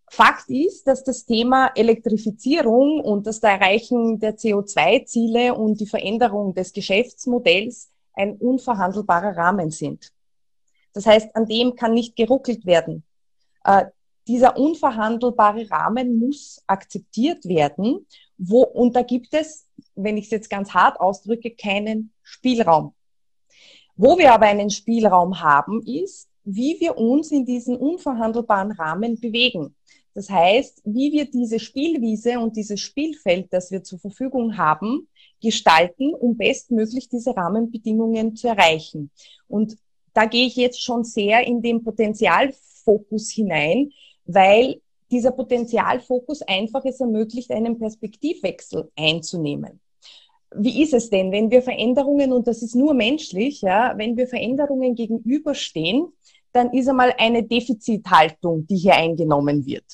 Fakt 0.10 0.49
ist, 0.49 0.88
dass 0.88 1.03
das 1.03 1.25
Thema 1.25 1.67
Elektrifizierung 1.75 3.01
und 3.01 3.27
das 3.27 3.39
Erreichen 3.39 4.19
der 4.19 4.38
CO2-Ziele 4.38 5.53
und 5.53 5.82
die 5.82 5.86
Veränderung 5.86 6.55
des 6.55 6.71
Geschäftsmodells 6.73 7.91
ein 8.13 8.38
unverhandelbarer 8.38 9.36
Rahmen 9.36 9.69
sind. 9.69 10.12
Das 10.93 11.05
heißt, 11.05 11.36
an 11.36 11.45
dem 11.45 11.75
kann 11.75 11.93
nicht 11.93 12.15
geruckelt 12.15 12.65
werden. 12.65 13.03
Äh, 13.65 13.86
dieser 14.27 14.58
unverhandelbare 14.58 15.69
Rahmen 15.69 16.17
muss 16.17 16.63
akzeptiert 16.67 17.45
werden, 17.45 18.08
wo, 18.38 18.63
und 18.63 18.95
da 18.95 19.03
gibt 19.03 19.34
es, 19.34 19.67
wenn 19.95 20.17
ich 20.17 20.25
es 20.25 20.32
jetzt 20.32 20.49
ganz 20.49 20.73
hart 20.73 20.99
ausdrücke, 20.99 21.51
keinen 21.51 22.13
Spielraum. 22.23 22.93
Wo 24.01 24.17
wir 24.17 24.31
aber 24.31 24.45
einen 24.45 24.69
Spielraum 24.69 25.41
haben, 25.41 25.83
ist, 25.85 26.29
wie 26.45 26.79
wir 26.79 26.97
uns 26.97 27.31
in 27.31 27.45
diesen 27.45 27.75
unverhandelbaren 27.75 28.71
Rahmen 28.71 29.19
bewegen. 29.19 29.75
Das 30.13 30.29
heißt, 30.29 30.83
wie 30.85 31.12
wir 31.12 31.29
diese 31.29 31.59
Spielwiese 31.59 32.39
und 32.39 32.55
dieses 32.55 32.79
Spielfeld, 32.79 33.51
das 33.51 33.71
wir 33.71 33.83
zur 33.83 33.99
Verfügung 33.99 34.55
haben, 34.55 35.09
gestalten, 35.43 36.13
um 36.13 36.38
bestmöglich 36.38 37.09
diese 37.09 37.35
Rahmenbedingungen 37.35 38.38
zu 38.38 38.47
erreichen. 38.47 39.12
Und 39.49 39.75
da 40.13 40.23
gehe 40.23 40.47
ich 40.47 40.55
jetzt 40.55 40.81
schon 40.81 41.03
sehr 41.03 41.45
in 41.45 41.62
den 41.62 41.83
Potenzialfokus 41.83 43.29
hinein, 43.31 43.91
weil 44.23 44.79
dieser 45.12 45.31
Potenzialfokus 45.31 46.41
einfach 46.43 46.85
es 46.85 47.01
ermöglicht, 47.01 47.51
einen 47.51 47.77
Perspektivwechsel 47.77 48.89
einzunehmen. 48.95 49.81
Wie 50.55 50.81
ist 50.81 50.93
es 50.93 51.09
denn, 51.09 51.31
wenn 51.31 51.51
wir 51.51 51.62
Veränderungen, 51.62 52.33
und 52.33 52.47
das 52.47 52.62
ist 52.62 52.75
nur 52.75 52.93
menschlich, 52.93 53.62
ja, 53.62 53.93
wenn 53.97 54.17
wir 54.17 54.27
Veränderungen 54.27 54.95
gegenüberstehen, 54.95 56.12
dann 56.51 56.73
ist 56.73 56.88
einmal 56.88 57.13
eine 57.17 57.43
Defizithaltung, 57.43 58.65
die 58.65 58.77
hier 58.77 58.95
eingenommen 58.95 59.65
wird. 59.65 59.85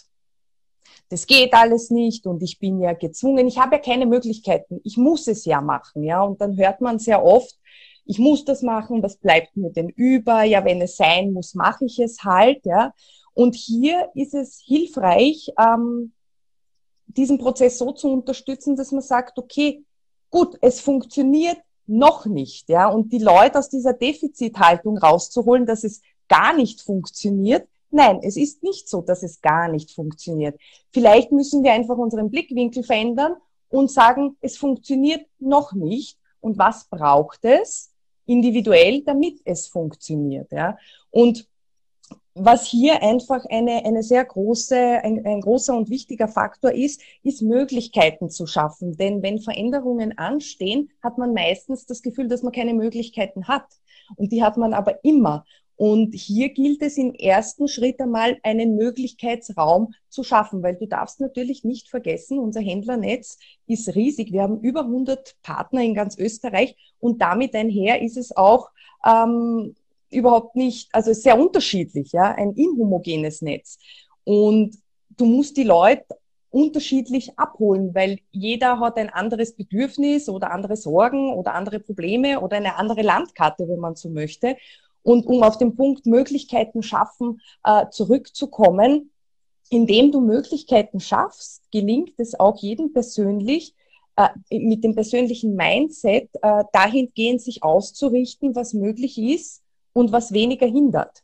Das 1.09 1.27
geht 1.27 1.53
alles 1.53 1.91
nicht 1.91 2.25
und 2.25 2.41
ich 2.41 2.57
bin 2.57 2.79
ja 2.79 2.93
gezwungen, 2.93 3.47
ich 3.47 3.59
habe 3.59 3.75
ja 3.75 3.81
keine 3.81 4.05
Möglichkeiten, 4.05 4.79
ich 4.83 4.97
muss 4.97 5.27
es 5.27 5.45
ja 5.45 5.61
machen, 5.61 6.03
ja, 6.03 6.23
und 6.23 6.41
dann 6.41 6.57
hört 6.57 6.81
man 6.81 6.97
sehr 6.97 7.23
oft, 7.23 7.55
ich 8.05 8.17
muss 8.17 8.45
das 8.45 8.61
machen, 8.61 9.03
was 9.03 9.17
bleibt 9.17 9.55
mir 9.57 9.71
denn 9.71 9.89
über, 9.89 10.43
ja, 10.43 10.63
wenn 10.63 10.81
es 10.81 10.95
sein 10.95 11.33
muss, 11.33 11.53
mache 11.53 11.85
ich 11.85 11.99
es 11.99 12.23
halt, 12.23 12.65
ja. 12.65 12.93
Und 13.33 13.55
hier 13.55 14.09
ist 14.15 14.33
es 14.33 14.63
hilfreich, 14.65 15.51
ähm, 15.59 16.13
diesen 17.07 17.37
Prozess 17.37 17.77
so 17.77 17.91
zu 17.91 18.11
unterstützen, 18.11 18.75
dass 18.75 18.91
man 18.91 19.01
sagt, 19.01 19.37
okay, 19.37 19.83
gut, 20.29 20.57
es 20.61 20.81
funktioniert 20.81 21.57
noch 21.87 22.25
nicht, 22.25 22.69
ja, 22.69 22.87
und 22.87 23.11
die 23.13 23.19
Leute 23.19 23.59
aus 23.59 23.69
dieser 23.69 23.93
Defizithaltung 23.93 24.97
rauszuholen, 24.97 25.65
dass 25.65 25.83
es 25.83 26.01
gar 26.27 26.55
nicht 26.55 26.81
funktioniert. 26.81 27.67
Nein, 27.91 28.19
es 28.23 28.35
ist 28.35 28.63
nicht 28.63 28.89
so, 28.89 29.01
dass 29.01 29.23
es 29.23 29.41
gar 29.41 29.67
nicht 29.69 29.91
funktioniert. 29.91 30.59
Vielleicht 30.91 31.31
müssen 31.31 31.63
wir 31.63 31.71
einfach 31.71 31.97
unseren 31.97 32.29
Blickwinkel 32.31 32.83
verändern 32.83 33.35
und 33.69 33.91
sagen, 33.91 34.37
es 34.41 34.57
funktioniert 34.57 35.25
noch 35.39 35.73
nicht. 35.73 36.17
Und 36.41 36.57
was 36.57 36.85
braucht 36.85 37.45
es 37.45 37.91
individuell, 38.25 39.01
damit 39.03 39.41
es 39.45 39.67
funktioniert? 39.67 40.51
Ja? 40.51 40.77
Und 41.11 41.47
was 42.35 42.67
hier 42.67 43.01
einfach 43.01 43.45
eine, 43.49 43.85
eine 43.85 44.03
sehr 44.03 44.25
große, 44.25 44.75
ein, 44.75 45.25
ein 45.25 45.39
großer 45.39 45.75
und 45.75 45.89
wichtiger 45.89 46.27
Faktor 46.27 46.73
ist, 46.73 47.01
ist 47.23 47.41
Möglichkeiten 47.41 48.29
zu 48.29 48.45
schaffen. 48.45 48.97
Denn 48.97 49.23
wenn 49.23 49.39
Veränderungen 49.39 50.17
anstehen, 50.17 50.91
hat 51.01 51.17
man 51.17 51.33
meistens 51.33 51.85
das 51.85 52.01
Gefühl, 52.01 52.27
dass 52.27 52.43
man 52.43 52.51
keine 52.51 52.73
Möglichkeiten 52.73 53.47
hat. 53.47 53.65
Und 54.17 54.33
die 54.33 54.43
hat 54.43 54.57
man 54.57 54.73
aber 54.73 55.03
immer. 55.05 55.45
Und 55.77 56.13
hier 56.13 56.49
gilt 56.49 56.81
es 56.81 56.97
im 56.97 57.13
ersten 57.13 57.69
Schritt 57.69 57.99
einmal 58.01 58.37
einen 58.43 58.75
Möglichkeitsraum 58.75 59.93
zu 60.09 60.23
schaffen, 60.23 60.61
weil 60.61 60.75
du 60.75 60.87
darfst 60.87 61.21
natürlich 61.21 61.63
nicht 61.63 61.89
vergessen, 61.89 62.39
unser 62.39 62.61
Händlernetz 62.61 63.39
ist 63.65 63.95
riesig. 63.95 64.31
Wir 64.31 64.41
haben 64.41 64.59
über 64.59 64.81
100 64.81 65.35
Partner 65.41 65.81
in 65.81 65.93
ganz 65.93 66.17
Österreich 66.17 66.75
und 66.99 67.21
damit 67.21 67.55
einher 67.55 68.01
ist 68.01 68.15
es 68.17 68.35
auch 68.35 68.71
ähm, 69.05 69.75
überhaupt 70.09 70.55
nicht, 70.55 70.89
also 70.93 71.13
sehr 71.13 71.39
unterschiedlich, 71.39 72.11
ja, 72.11 72.31
ein 72.31 72.53
inhomogenes 72.53 73.41
Netz. 73.41 73.77
Und 74.23 74.77
du 75.17 75.25
musst 75.25 75.57
die 75.57 75.63
Leute 75.63 76.05
unterschiedlich 76.49 77.37
abholen, 77.37 77.93
weil 77.93 78.19
jeder 78.31 78.79
hat 78.79 78.97
ein 78.97 79.09
anderes 79.09 79.55
Bedürfnis 79.55 80.29
oder 80.29 80.51
andere 80.51 80.77
Sorgen 80.77 81.33
oder 81.33 81.53
andere 81.53 81.79
Probleme 81.79 82.39
oder 82.39 82.57
eine 82.57 82.77
andere 82.77 83.01
Landkarte, 83.01 83.67
wenn 83.67 83.79
man 83.79 83.95
so 83.95 84.09
möchte. 84.09 84.55
Und 85.03 85.27
um 85.27 85.43
auf 85.43 85.57
den 85.57 85.75
Punkt 85.75 86.05
Möglichkeiten 86.05 86.81
schaffen 86.81 87.41
äh, 87.63 87.87
zurückzukommen, 87.91 89.11
indem 89.69 90.11
du 90.11 90.21
Möglichkeiten 90.21 90.99
schaffst, 90.99 91.61
gelingt 91.71 92.13
es 92.17 92.39
auch 92.39 92.57
jedem 92.57 92.93
persönlich, 92.93 93.75
äh, 94.15 94.29
mit 94.49 94.83
dem 94.83 94.95
persönlichen 94.95 95.55
Mindset 95.55 96.29
äh, 96.41 96.63
dahingehend 96.71 97.41
sich 97.41 97.63
auszurichten, 97.63 98.55
was 98.55 98.73
möglich 98.73 99.17
ist 99.17 99.64
und 99.95 100.11
was 100.11 100.31
weniger 100.31 100.67
hindert. 100.67 101.23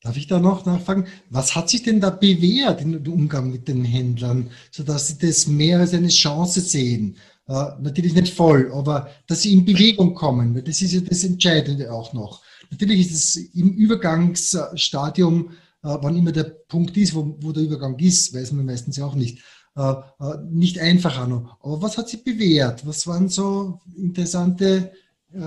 Darf 0.00 0.16
ich 0.16 0.28
da 0.28 0.38
noch 0.38 0.64
nachfragen, 0.64 1.06
was 1.28 1.54
hat 1.54 1.68
sich 1.68 1.82
denn 1.82 2.00
da 2.00 2.10
bewährt 2.10 2.80
im 2.80 3.04
Umgang 3.06 3.50
mit 3.50 3.66
den 3.68 3.84
Händlern, 3.84 4.50
sodass 4.70 5.08
sie 5.08 5.18
das 5.18 5.46
mehr 5.46 5.80
als 5.80 5.92
eine 5.92 6.08
Chance 6.08 6.60
sehen? 6.60 7.16
Äh, 7.48 7.64
natürlich 7.80 8.14
nicht 8.14 8.32
voll, 8.32 8.70
aber 8.72 9.08
dass 9.26 9.42
sie 9.42 9.52
in 9.52 9.64
Bewegung 9.64 10.14
kommen, 10.14 10.54
das 10.64 10.82
ist 10.82 10.92
ja 10.92 11.00
das 11.00 11.24
Entscheidende 11.24 11.92
auch 11.92 12.12
noch. 12.12 12.42
Natürlich 12.70 13.00
ist 13.00 13.12
es 13.12 13.36
im 13.54 13.72
Übergangsstadium, 13.72 15.50
äh, 15.82 15.96
wann 16.00 16.16
immer 16.16 16.32
der 16.32 16.44
Punkt 16.44 16.96
ist, 16.96 17.14
wo, 17.14 17.36
wo 17.40 17.52
der 17.52 17.64
Übergang 17.64 17.98
ist, 17.98 18.32
weiß 18.34 18.52
man 18.52 18.66
meistens 18.66 18.98
ja 18.98 19.06
auch 19.06 19.16
nicht, 19.16 19.40
äh, 19.76 19.90
äh, 19.90 20.38
nicht 20.48 20.78
einfach 20.78 21.26
noch. 21.26 21.58
Aber 21.60 21.82
was 21.82 21.98
hat 21.98 22.08
sich 22.08 22.22
bewährt? 22.22 22.86
Was 22.86 23.06
waren 23.06 23.28
so 23.28 23.80
interessante 23.96 24.92
äh, 25.32 25.40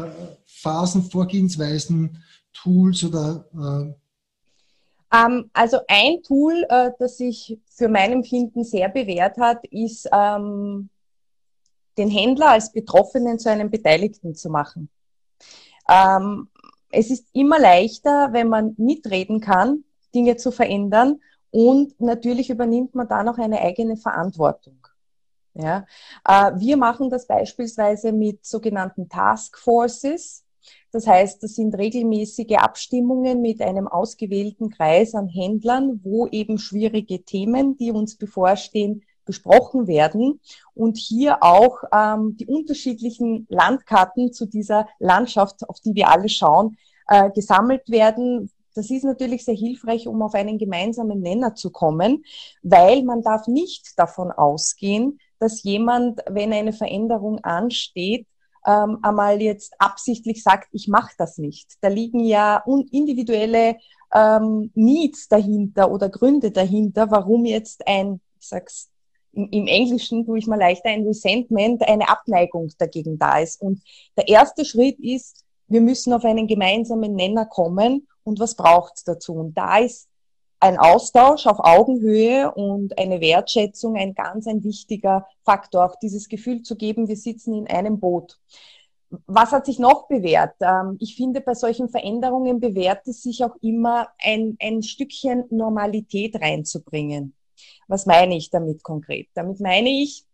Phasen, 0.46 1.04
Vorgehensweisen, 1.04 2.22
Tools 2.54 3.04
oder 3.04 3.46
äh, 3.54 3.94
ähm, 5.14 5.50
also 5.54 5.80
ein 5.88 6.24
Tool, 6.24 6.66
äh, 6.70 6.92
das 6.98 7.18
sich 7.18 7.60
für 7.70 7.90
mein 7.90 8.14
Empfinden 8.14 8.64
sehr 8.64 8.90
bewährt 8.90 9.38
hat, 9.38 9.66
ist 9.68 10.08
ähm, 10.12 10.90
den 11.98 12.10
Händler 12.10 12.52
als 12.52 12.72
Betroffenen 12.72 13.38
zu 13.38 13.50
einem 13.50 13.70
Beteiligten 13.70 14.36
zu 14.36 14.50
machen. 14.50 14.90
Ähm, 15.90 16.48
es 16.92 17.10
ist 17.10 17.28
immer 17.34 17.60
leichter, 17.60 18.30
wenn 18.32 18.48
man 18.50 18.76
mitreden 18.78 19.42
kann, 19.42 19.84
Dinge 20.14 20.38
zu 20.38 20.52
verändern 20.52 21.20
und 21.52 22.00
natürlich 22.00 22.50
übernimmt 22.50 22.96
man 22.96 23.08
da 23.08 23.24
noch 23.24 23.38
eine 23.38 23.60
eigene 23.62 23.98
Verantwortung. 23.98 24.88
Ja, 25.54 25.86
äh, 26.26 26.52
wir 26.56 26.78
machen 26.78 27.10
das 27.10 27.28
beispielsweise 27.28 28.14
mit 28.14 28.46
sogenannten 28.46 29.10
Task 29.10 29.58
Forces. 29.58 30.46
Das 30.92 31.08
heißt, 31.08 31.42
das 31.44 31.56
sind 31.56 31.76
regelmäßige 31.78 32.58
Abstimmungen 32.58 33.42
mit 33.42 33.62
einem 33.62 33.88
ausgewählten 33.88 34.70
Kreis 34.70 35.16
an 35.16 35.28
Händlern, 35.28 36.02
wo 36.04 36.28
eben 36.28 36.58
schwierige 36.58 37.24
Themen, 37.24 37.78
die 37.78 37.92
uns 37.92 38.16
bevorstehen, 38.18 39.04
besprochen 39.26 39.88
werden. 39.88 40.40
Und 40.74 40.98
hier 40.98 41.42
auch 41.44 41.84
ähm, 41.94 42.36
die 42.38 42.48
unterschiedlichen 42.48 43.46
Landkarten 43.50 44.34
zu 44.34 44.46
dieser 44.46 44.88
Landschaft, 45.00 45.68
auf 45.70 45.80
die 45.80 45.96
wir 45.96 46.10
alle 46.10 46.28
schauen, 46.30 46.78
äh, 47.08 47.30
gesammelt 47.32 47.90
werden, 47.90 48.50
Das 48.74 48.90
ist 48.90 49.04
natürlich 49.04 49.44
sehr 49.44 49.56
hilfreich, 49.56 50.08
um 50.08 50.22
auf 50.22 50.34
einen 50.34 50.58
gemeinsamen 50.58 51.20
Nenner 51.22 51.56
zu 51.56 51.72
kommen, 51.72 52.24
weil 52.64 53.04
man 53.04 53.22
darf 53.22 53.48
nicht 53.48 54.00
davon 54.00 54.32
ausgehen, 54.32 55.20
dass 55.40 55.64
jemand, 55.64 56.22
wenn 56.30 56.54
eine 56.54 56.72
Veränderung 56.72 57.40
ansteht, 57.44 58.28
ähm, 58.66 59.00
einmal 59.02 59.42
jetzt 59.42 59.74
absichtlich 59.80 60.44
sagt, 60.44 60.70
ich 60.72 60.88
mache 60.88 61.14
das 61.18 61.38
nicht. 61.38 61.74
Da 61.82 61.88
liegen 61.88 62.20
ja 62.22 62.64
individuelle 62.92 63.78
ähm, 64.14 64.72
Needs 64.76 65.28
dahinter 65.28 65.92
oder 65.92 66.10
Gründe 66.10 66.52
dahinter, 66.52 67.10
warum 67.12 67.46
jetzt 67.46 67.88
ein, 67.88 68.22
ich 68.40 68.48
sag's 68.48 68.92
im, 69.34 69.68
Englischen 69.68 70.26
tue 70.26 70.40
ich 70.40 70.48
mal 70.48 70.60
leichter, 70.60 70.90
ein 70.90 71.06
Resentment, 71.06 71.88
eine 71.88 72.10
Abneigung 72.10 72.70
dagegen 72.78 73.18
da 73.18 73.40
ist. 73.40 73.62
Und 73.62 73.82
der 74.18 74.28
erste 74.28 74.66
Schritt 74.66 75.00
ist, 75.00 75.46
wir 75.68 75.82
müssen 75.82 76.12
auf 76.14 76.26
einen 76.26 76.48
gemeinsamen 76.48 77.16
Nenner 77.16 77.46
kommen 77.46 78.08
und 78.24 78.40
was 78.40 78.56
braucht's 78.56 79.04
dazu? 79.04 79.34
Und 79.34 79.58
da 79.58 79.80
ist 79.80 80.10
ein 80.62 80.78
Austausch 80.78 81.48
auf 81.48 81.60
Augenhöhe 81.60 82.52
und 82.52 82.98
eine 82.98 83.20
Wertschätzung 83.20 83.98
ein 83.98 84.14
ganz 84.14 84.48
ein 84.48 84.64
wichtiger 84.64 85.26
Faktor, 85.44 85.86
auch 85.86 85.96
dieses 85.96 86.30
Gefühl 86.30 86.62
zu 86.62 86.76
geben, 86.76 87.08
wir 87.08 87.18
sitzen 87.18 87.56
in 87.56 87.68
einem 87.68 88.00
Boot. 88.00 88.40
Was 89.26 89.52
hat 89.52 89.66
sich 89.66 89.80
noch 89.80 90.08
bewährt? 90.08 90.56
Ähm, 90.62 90.98
ich 91.00 91.16
finde, 91.16 91.42
bei 91.42 91.56
solchen 91.56 91.90
Veränderungen 91.90 92.60
bewährt 92.60 93.08
es 93.08 93.24
sich 93.24 93.44
auch 93.44 93.56
immer, 93.62 94.08
ein, 94.20 94.56
ein 94.62 94.84
Stückchen 94.84 95.46
Normalität 95.50 96.40
reinzubringen. 96.40 97.34
Was 97.88 98.06
meine 98.06 98.38
ich 98.38 98.52
damit 98.52 98.84
konkret? 98.84 99.28
Damit 99.34 99.60
meine 99.60 99.90
ich, 99.90 100.26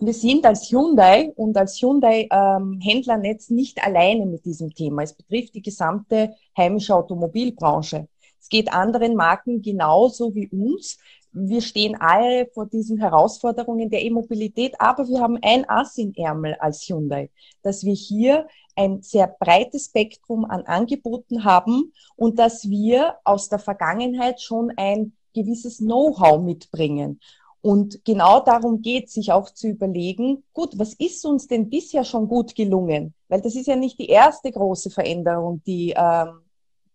wir 0.00 0.14
sind 0.14 0.44
als 0.46 0.70
Hyundai 0.70 1.32
und 1.36 1.56
als 1.56 1.80
Hyundai-Händlernetz 1.80 3.50
ähm, 3.50 3.56
nicht 3.56 3.84
alleine 3.84 4.26
mit 4.26 4.44
diesem 4.44 4.74
Thema. 4.74 5.02
Es 5.02 5.14
betrifft 5.14 5.54
die 5.54 5.62
gesamte 5.62 6.34
heimische 6.56 6.94
Automobilbranche. 6.94 8.08
Es 8.40 8.48
geht 8.48 8.72
anderen 8.72 9.14
Marken 9.14 9.62
genauso 9.62 10.34
wie 10.34 10.48
uns. 10.48 10.98
Wir 11.32 11.60
stehen 11.60 11.94
alle 12.00 12.46
vor 12.52 12.66
diesen 12.66 12.98
Herausforderungen 12.98 13.88
der 13.88 14.02
E-Mobilität, 14.02 14.74
aber 14.80 15.06
wir 15.08 15.20
haben 15.20 15.38
ein 15.42 15.68
Ass 15.68 15.96
in 15.96 16.14
Ärmel 16.16 16.56
als 16.58 16.82
Hyundai, 16.88 17.30
dass 17.62 17.84
wir 17.84 17.94
hier 17.94 18.48
ein 18.74 19.02
sehr 19.02 19.28
breites 19.28 19.86
Spektrum 19.86 20.44
an 20.44 20.62
Angeboten 20.62 21.44
haben 21.44 21.92
und 22.16 22.38
dass 22.38 22.68
wir 22.68 23.16
aus 23.24 23.48
der 23.48 23.60
Vergangenheit 23.60 24.40
schon 24.40 24.72
ein 24.76 25.12
gewisses 25.34 25.78
Know-how 25.78 26.42
mitbringen. 26.42 27.20
Und 27.62 28.04
genau 28.04 28.40
darum 28.40 28.80
geht, 28.80 29.10
sich 29.10 29.32
auch 29.32 29.50
zu 29.50 29.68
überlegen, 29.68 30.42
gut, 30.54 30.78
was 30.78 30.94
ist 30.94 31.24
uns 31.26 31.46
denn 31.46 31.68
bisher 31.68 32.04
schon 32.04 32.26
gut 32.26 32.54
gelungen? 32.54 33.14
Weil 33.28 33.42
das 33.42 33.54
ist 33.54 33.66
ja 33.66 33.76
nicht 33.76 33.98
die 33.98 34.08
erste 34.08 34.50
große 34.50 34.90
Veränderung, 34.90 35.62
die 35.66 35.94
ähm, 35.94 36.40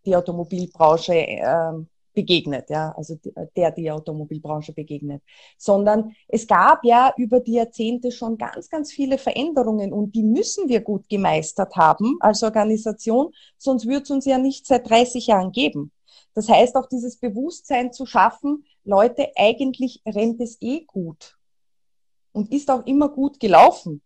die 0.06 0.16
Automobilbranche 0.16 1.14
ähm, 1.14 1.88
begegnet, 2.16 2.70
ja, 2.70 2.94
also 2.98 3.20
der 3.56 3.72
die 3.72 3.92
Automobilbranche 3.92 4.74
begegnet, 4.74 5.22
sondern 5.58 6.16
es 6.28 6.48
gab 6.48 6.84
ja 6.84 7.14
über 7.18 7.42
die 7.42 7.54
Jahrzehnte 7.54 8.12
schon 8.12 8.38
ganz, 8.38 8.70
ganz 8.70 8.92
viele 8.92 9.18
Veränderungen 9.18 9.94
und 9.94 10.16
die 10.16 10.24
müssen 10.24 10.70
wir 10.70 10.82
gut 10.82 11.08
gemeistert 11.10 11.76
haben 11.76 12.18
als 12.22 12.42
Organisation, 12.42 13.34
sonst 13.58 13.86
würde 13.86 14.04
es 14.04 14.12
uns 14.12 14.26
ja 14.26 14.38
nicht 14.38 14.66
seit 14.66 14.90
30 14.90 15.28
Jahren 15.28 15.52
geben. 15.52 15.92
Das 16.34 16.50
heißt 16.50 16.76
auch 16.76 16.88
dieses 16.88 17.18
Bewusstsein 17.18 17.94
zu 17.94 18.06
schaffen, 18.06 18.66
Leute, 18.84 19.30
eigentlich 19.36 20.02
rennt 20.06 20.42
es 20.42 20.58
eh 20.62 20.86
gut 20.86 21.38
und 22.32 22.52
ist 22.52 22.72
auch 22.72 22.86
immer 22.86 23.10
gut 23.10 23.40
gelaufen. 23.40 24.02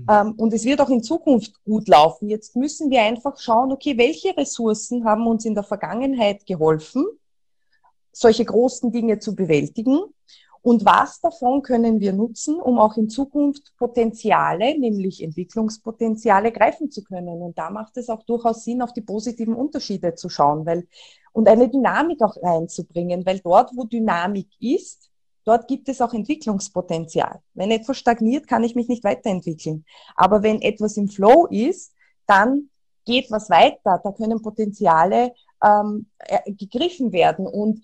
Mhm. 0.00 0.06
Ähm, 0.10 0.34
und 0.36 0.52
es 0.52 0.64
wird 0.64 0.80
auch 0.80 0.90
in 0.90 1.02
Zukunft 1.02 1.62
gut 1.64 1.88
laufen. 1.88 2.28
Jetzt 2.28 2.56
müssen 2.56 2.90
wir 2.90 3.02
einfach 3.02 3.38
schauen, 3.38 3.72
okay, 3.72 3.96
welche 3.96 4.36
Ressourcen 4.36 5.04
haben 5.04 5.26
uns 5.26 5.44
in 5.44 5.54
der 5.54 5.64
Vergangenheit 5.64 6.46
geholfen, 6.46 7.06
solche 8.12 8.44
großen 8.44 8.90
Dinge 8.90 9.18
zu 9.18 9.34
bewältigen 9.34 10.00
und 10.62 10.84
was 10.84 11.20
davon 11.20 11.62
können 11.62 12.00
wir 12.00 12.12
nutzen, 12.12 12.60
um 12.60 12.78
auch 12.78 12.96
in 12.96 13.08
Zukunft 13.08 13.72
Potenziale, 13.76 14.78
nämlich 14.78 15.22
Entwicklungspotenziale, 15.22 16.52
greifen 16.52 16.90
zu 16.90 17.02
können. 17.04 17.40
Und 17.40 17.56
da 17.56 17.70
macht 17.70 17.96
es 17.96 18.08
auch 18.08 18.22
durchaus 18.24 18.64
Sinn, 18.64 18.82
auf 18.82 18.92
die 18.92 19.00
positiven 19.00 19.54
Unterschiede 19.54 20.14
zu 20.14 20.28
schauen 20.28 20.66
weil, 20.66 20.86
und 21.32 21.48
eine 21.48 21.68
Dynamik 21.68 22.20
auch 22.22 22.36
reinzubringen, 22.42 23.24
weil 23.24 23.38
dort, 23.40 23.70
wo 23.76 23.84
Dynamik 23.84 24.48
ist, 24.60 25.07
Dort 25.48 25.66
gibt 25.66 25.88
es 25.88 26.02
auch 26.02 26.12
Entwicklungspotenzial. 26.12 27.40
Wenn 27.54 27.70
etwas 27.70 27.96
stagniert, 27.96 28.46
kann 28.46 28.64
ich 28.64 28.74
mich 28.74 28.86
nicht 28.86 29.02
weiterentwickeln. 29.02 29.86
Aber 30.14 30.42
wenn 30.42 30.60
etwas 30.60 30.98
im 30.98 31.08
Flow 31.08 31.46
ist, 31.46 31.94
dann 32.26 32.68
geht 33.06 33.30
was 33.30 33.48
weiter. 33.48 33.98
Da 34.04 34.12
können 34.12 34.42
Potenziale 34.42 35.32
ähm, 35.64 36.04
gegriffen 36.46 37.12
werden. 37.12 37.46
Und 37.46 37.82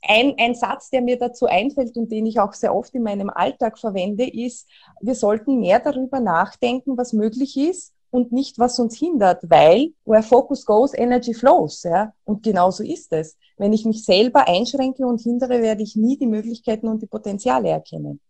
ein, 0.00 0.36
ein 0.38 0.54
Satz, 0.54 0.88
der 0.88 1.02
mir 1.02 1.18
dazu 1.18 1.44
einfällt 1.44 1.98
und 1.98 2.10
den 2.10 2.24
ich 2.24 2.40
auch 2.40 2.54
sehr 2.54 2.74
oft 2.74 2.94
in 2.94 3.02
meinem 3.02 3.28
Alltag 3.28 3.78
verwende, 3.78 4.26
ist, 4.26 4.66
wir 5.02 5.14
sollten 5.14 5.60
mehr 5.60 5.80
darüber 5.80 6.20
nachdenken, 6.20 6.96
was 6.96 7.12
möglich 7.12 7.58
ist 7.58 7.92
und 8.10 8.32
nicht, 8.32 8.58
was 8.58 8.78
uns 8.78 8.96
hindert, 8.96 9.42
weil 9.48 9.92
where 10.04 10.22
focus 10.22 10.64
goes, 10.64 10.92
energy 10.94 11.34
flows. 11.34 11.82
Ja? 11.82 12.12
Und 12.24 12.42
genauso 12.42 12.82
ist 12.82 13.12
es. 13.12 13.36
Wenn 13.56 13.72
ich 13.72 13.84
mich 13.84 14.04
selber 14.04 14.48
einschränke 14.48 15.06
und 15.06 15.20
hindere, 15.20 15.62
werde 15.62 15.82
ich 15.82 15.96
nie 15.96 16.16
die 16.18 16.26
Möglichkeiten 16.26 16.88
und 16.88 17.02
die 17.02 17.06
Potenziale 17.06 17.68
erkennen. 17.68 18.20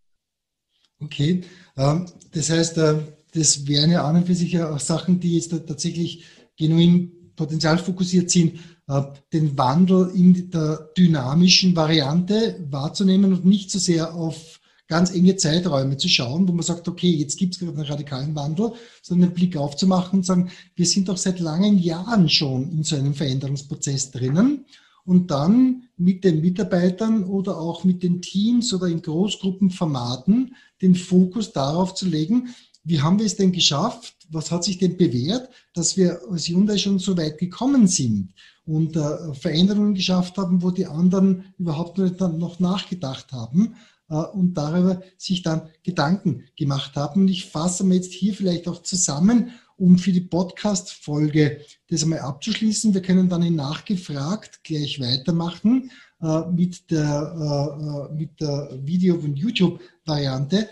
Okay, 1.01 1.43
ähm, 1.77 2.07
das 2.33 2.51
heißt, 2.51 2.79
äh, 2.79 2.99
das 3.35 3.67
wären 3.67 3.91
ja 3.91 4.05
an 4.05 4.17
und 4.17 4.27
für 4.27 4.35
sich 4.35 4.59
auch 4.63 4.79
Sachen, 4.81 5.21
die 5.21 5.37
jetzt 5.37 5.51
tatsächlich 5.51 6.25
genuin 6.57 7.33
potenzialfokussiert 7.37 8.31
sind, 8.31 8.61
äh, 8.89 9.03
den 9.33 9.59
Wandel 9.59 10.11
in 10.15 10.51
der 10.51 10.91
dynamischen 10.97 11.77
Variante 11.77 12.65
wahrzunehmen 12.71 13.33
und 13.33 13.45
nicht 13.45 13.71
so 13.71 13.79
sehr 13.79 14.15
auf 14.15 14.61
ganz 14.89 15.13
enge 15.13 15.37
Zeiträume 15.37 15.97
zu 15.97 16.09
schauen, 16.09 16.47
wo 16.47 16.53
man 16.53 16.63
sagt, 16.63 16.89
okay, 16.89 17.11
jetzt 17.11 17.39
gibt 17.39 17.55
es 17.55 17.61
gerade 17.61 17.79
einen 17.79 17.87
radikalen 17.87 18.35
Wandel, 18.35 18.73
sondern 19.03 19.29
einen 19.29 19.35
Blick 19.35 19.57
aufzumachen 19.57 20.21
und 20.21 20.27
sagen, 20.27 20.51
wir 20.75 20.87
sind 20.87 21.09
doch 21.09 21.17
seit 21.17 21.41
langen 21.41 21.79
Jahren 21.79 22.29
schon 22.29 22.71
in 22.71 22.85
so 22.85 22.97
einem 22.97 23.15
Veränderungsprozess 23.15 24.13
drinnen 24.13 24.65
und 25.05 25.31
dann 25.31 25.85
mit 25.97 26.25
den 26.25 26.41
Mitarbeitern 26.41 27.25
oder 27.25 27.59
auch 27.59 27.85
mit 27.85 28.03
den 28.03 28.21
Teams 28.21 28.75
oder 28.75 28.87
in 28.89 29.03
Großgruppenformaten 29.03 30.55
den 30.83 30.95
Fokus 30.95 31.53
darauf 31.53 31.95
zu 31.95 32.07
legen, 32.07 32.55
wie 32.85 33.01
haben 33.01 33.19
wir 33.19 33.27
es 33.27 33.37
denn 33.37 33.51
geschafft? 33.51 34.15
Was 34.31 34.53
hat 34.53 34.63
sich 34.63 34.79
denn 34.79 34.97
bewährt, 34.97 35.49
dass 35.75 35.97
wir 35.97 36.21
als 36.31 36.49
Hyundai 36.49 36.79
schon 36.79 37.01
so 37.01 37.17
weit 37.17 37.39
gekommen 37.39 37.89
sind 37.89 38.33
und 38.65 38.97
äh, 38.97 39.35
Veränderungen 39.35 39.95
geschafft 39.95 40.37
haben, 40.39 40.63
wo 40.63 40.71
die 40.71 40.87
anderen 40.87 41.53
überhaupt 41.59 41.99
nicht 41.99 42.21
dann 42.21 42.39
noch 42.39 42.61
nachgedacht 42.61 43.33
haben? 43.33 43.75
Äh, 44.09 44.15
und 44.15 44.55
darüber 44.55 45.03
sich 45.19 45.43
dann 45.43 45.69
Gedanken 45.83 46.45
gemacht 46.57 46.97
haben. 46.97 47.23
Und 47.23 47.29
ich 47.29 47.47
fasse 47.47 47.85
mir 47.85 47.97
jetzt 47.97 48.13
hier 48.13 48.35
vielleicht 48.35 48.69
auch 48.69 48.83
zusammen, 48.83 49.51
um 49.77 49.99
für 49.99 50.13
die 50.13 50.21
Podcast-Folge 50.21 51.61
das 51.89 52.03
einmal 52.03 52.21
abzuschließen. 52.21 52.95
Wir 52.95 53.03
können 53.03 53.29
dann 53.29 53.43
in 53.43 53.57
Nachgefragt 53.57 54.63
gleich 54.65 55.01
weitermachen 55.01 55.91
äh, 56.23 56.43
mit 56.51 56.91
der, 56.91 58.09
äh, 58.11 58.15
mit 58.15 58.41
der 58.41 58.79
Video- 58.83 59.17
und 59.17 59.37
YouTube-Variante. 59.37 60.69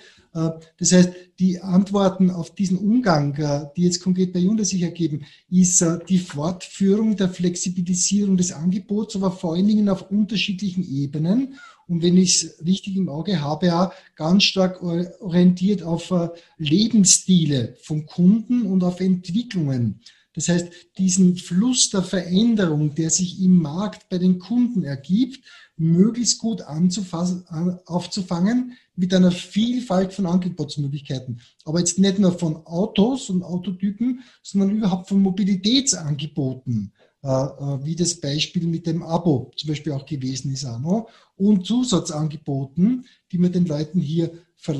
Das 0.78 0.90
heißt, 0.90 1.12
die 1.38 1.60
Antworten 1.60 2.28
auf 2.32 2.56
diesen 2.56 2.76
Umgang, 2.76 3.70
die 3.76 3.84
jetzt 3.84 4.02
konkret 4.02 4.32
bei 4.32 4.40
Hyundai 4.40 4.64
sich 4.64 4.82
ergeben, 4.82 5.24
ist 5.48 5.84
die 6.08 6.18
Fortführung 6.18 7.14
der 7.14 7.28
Flexibilisierung 7.28 8.36
des 8.36 8.50
Angebots, 8.50 9.14
aber 9.14 9.30
vor 9.30 9.54
allen 9.54 9.68
Dingen 9.68 9.88
auf 9.88 10.10
unterschiedlichen 10.10 10.82
Ebenen 10.82 11.54
und 11.88 12.02
wenn 12.02 12.16
ich 12.16 12.42
es 12.42 12.64
richtig 12.64 12.96
im 12.96 13.08
Auge 13.08 13.40
habe, 13.40 13.76
auch 13.76 13.92
ganz 14.16 14.44
stark 14.44 14.82
orientiert 14.82 15.82
auf 15.82 16.10
äh, 16.10 16.28
Lebensstile 16.58 17.76
vom 17.82 18.06
Kunden 18.06 18.62
und 18.62 18.84
auf 18.84 19.00
Entwicklungen. 19.00 20.00
Das 20.34 20.48
heißt, 20.48 20.68
diesen 20.98 21.36
Fluss 21.36 21.90
der 21.90 22.02
Veränderung, 22.02 22.94
der 22.94 23.10
sich 23.10 23.40
im 23.40 23.62
Markt 23.62 24.08
bei 24.08 24.18
den 24.18 24.40
Kunden 24.40 24.82
ergibt, 24.82 25.44
möglichst 25.76 26.38
gut 26.38 26.62
aufzufangen 26.62 28.72
mit 28.96 29.14
einer 29.14 29.30
Vielfalt 29.30 30.12
von 30.12 30.26
Angebotsmöglichkeiten. 30.26 31.40
Aber 31.64 31.78
jetzt 31.78 31.98
nicht 31.98 32.18
nur 32.18 32.36
von 32.36 32.66
Autos 32.66 33.30
und 33.30 33.42
Autotypen, 33.42 34.22
sondern 34.42 34.70
überhaupt 34.70 35.08
von 35.08 35.22
Mobilitätsangeboten. 35.22 36.92
Äh, 37.24 37.28
äh, 37.28 37.84
wie 37.84 37.96
das 37.96 38.16
Beispiel 38.16 38.66
mit 38.66 38.86
dem 38.86 39.02
Abo 39.02 39.50
zum 39.56 39.68
Beispiel 39.68 39.92
auch 39.92 40.04
gewesen 40.04 40.52
ist, 40.52 40.66
auch 40.66 40.78
noch, 40.78 41.08
und 41.36 41.64
Zusatzangeboten, 41.64 43.06
die 43.32 43.38
man 43.38 43.50
den 43.50 43.64
Leuten 43.64 43.98
hier 43.98 44.30
äh, 44.66 44.72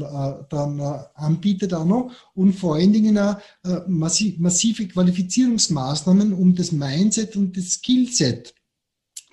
dann 0.50 0.78
anbietet 1.14 1.72
auch 1.72 1.87
noch 1.87 2.12
und 2.35 2.52
vor 2.52 2.74
allen 2.74 2.92
Dingen 2.92 3.18
auch 3.18 3.37
massive 3.87 4.88
Qualifizierungsmaßnahmen, 4.88 6.33
um 6.35 6.54
das 6.54 6.70
Mindset 6.70 7.34
und 7.36 7.57
das 7.57 7.70
Skillset 7.70 8.55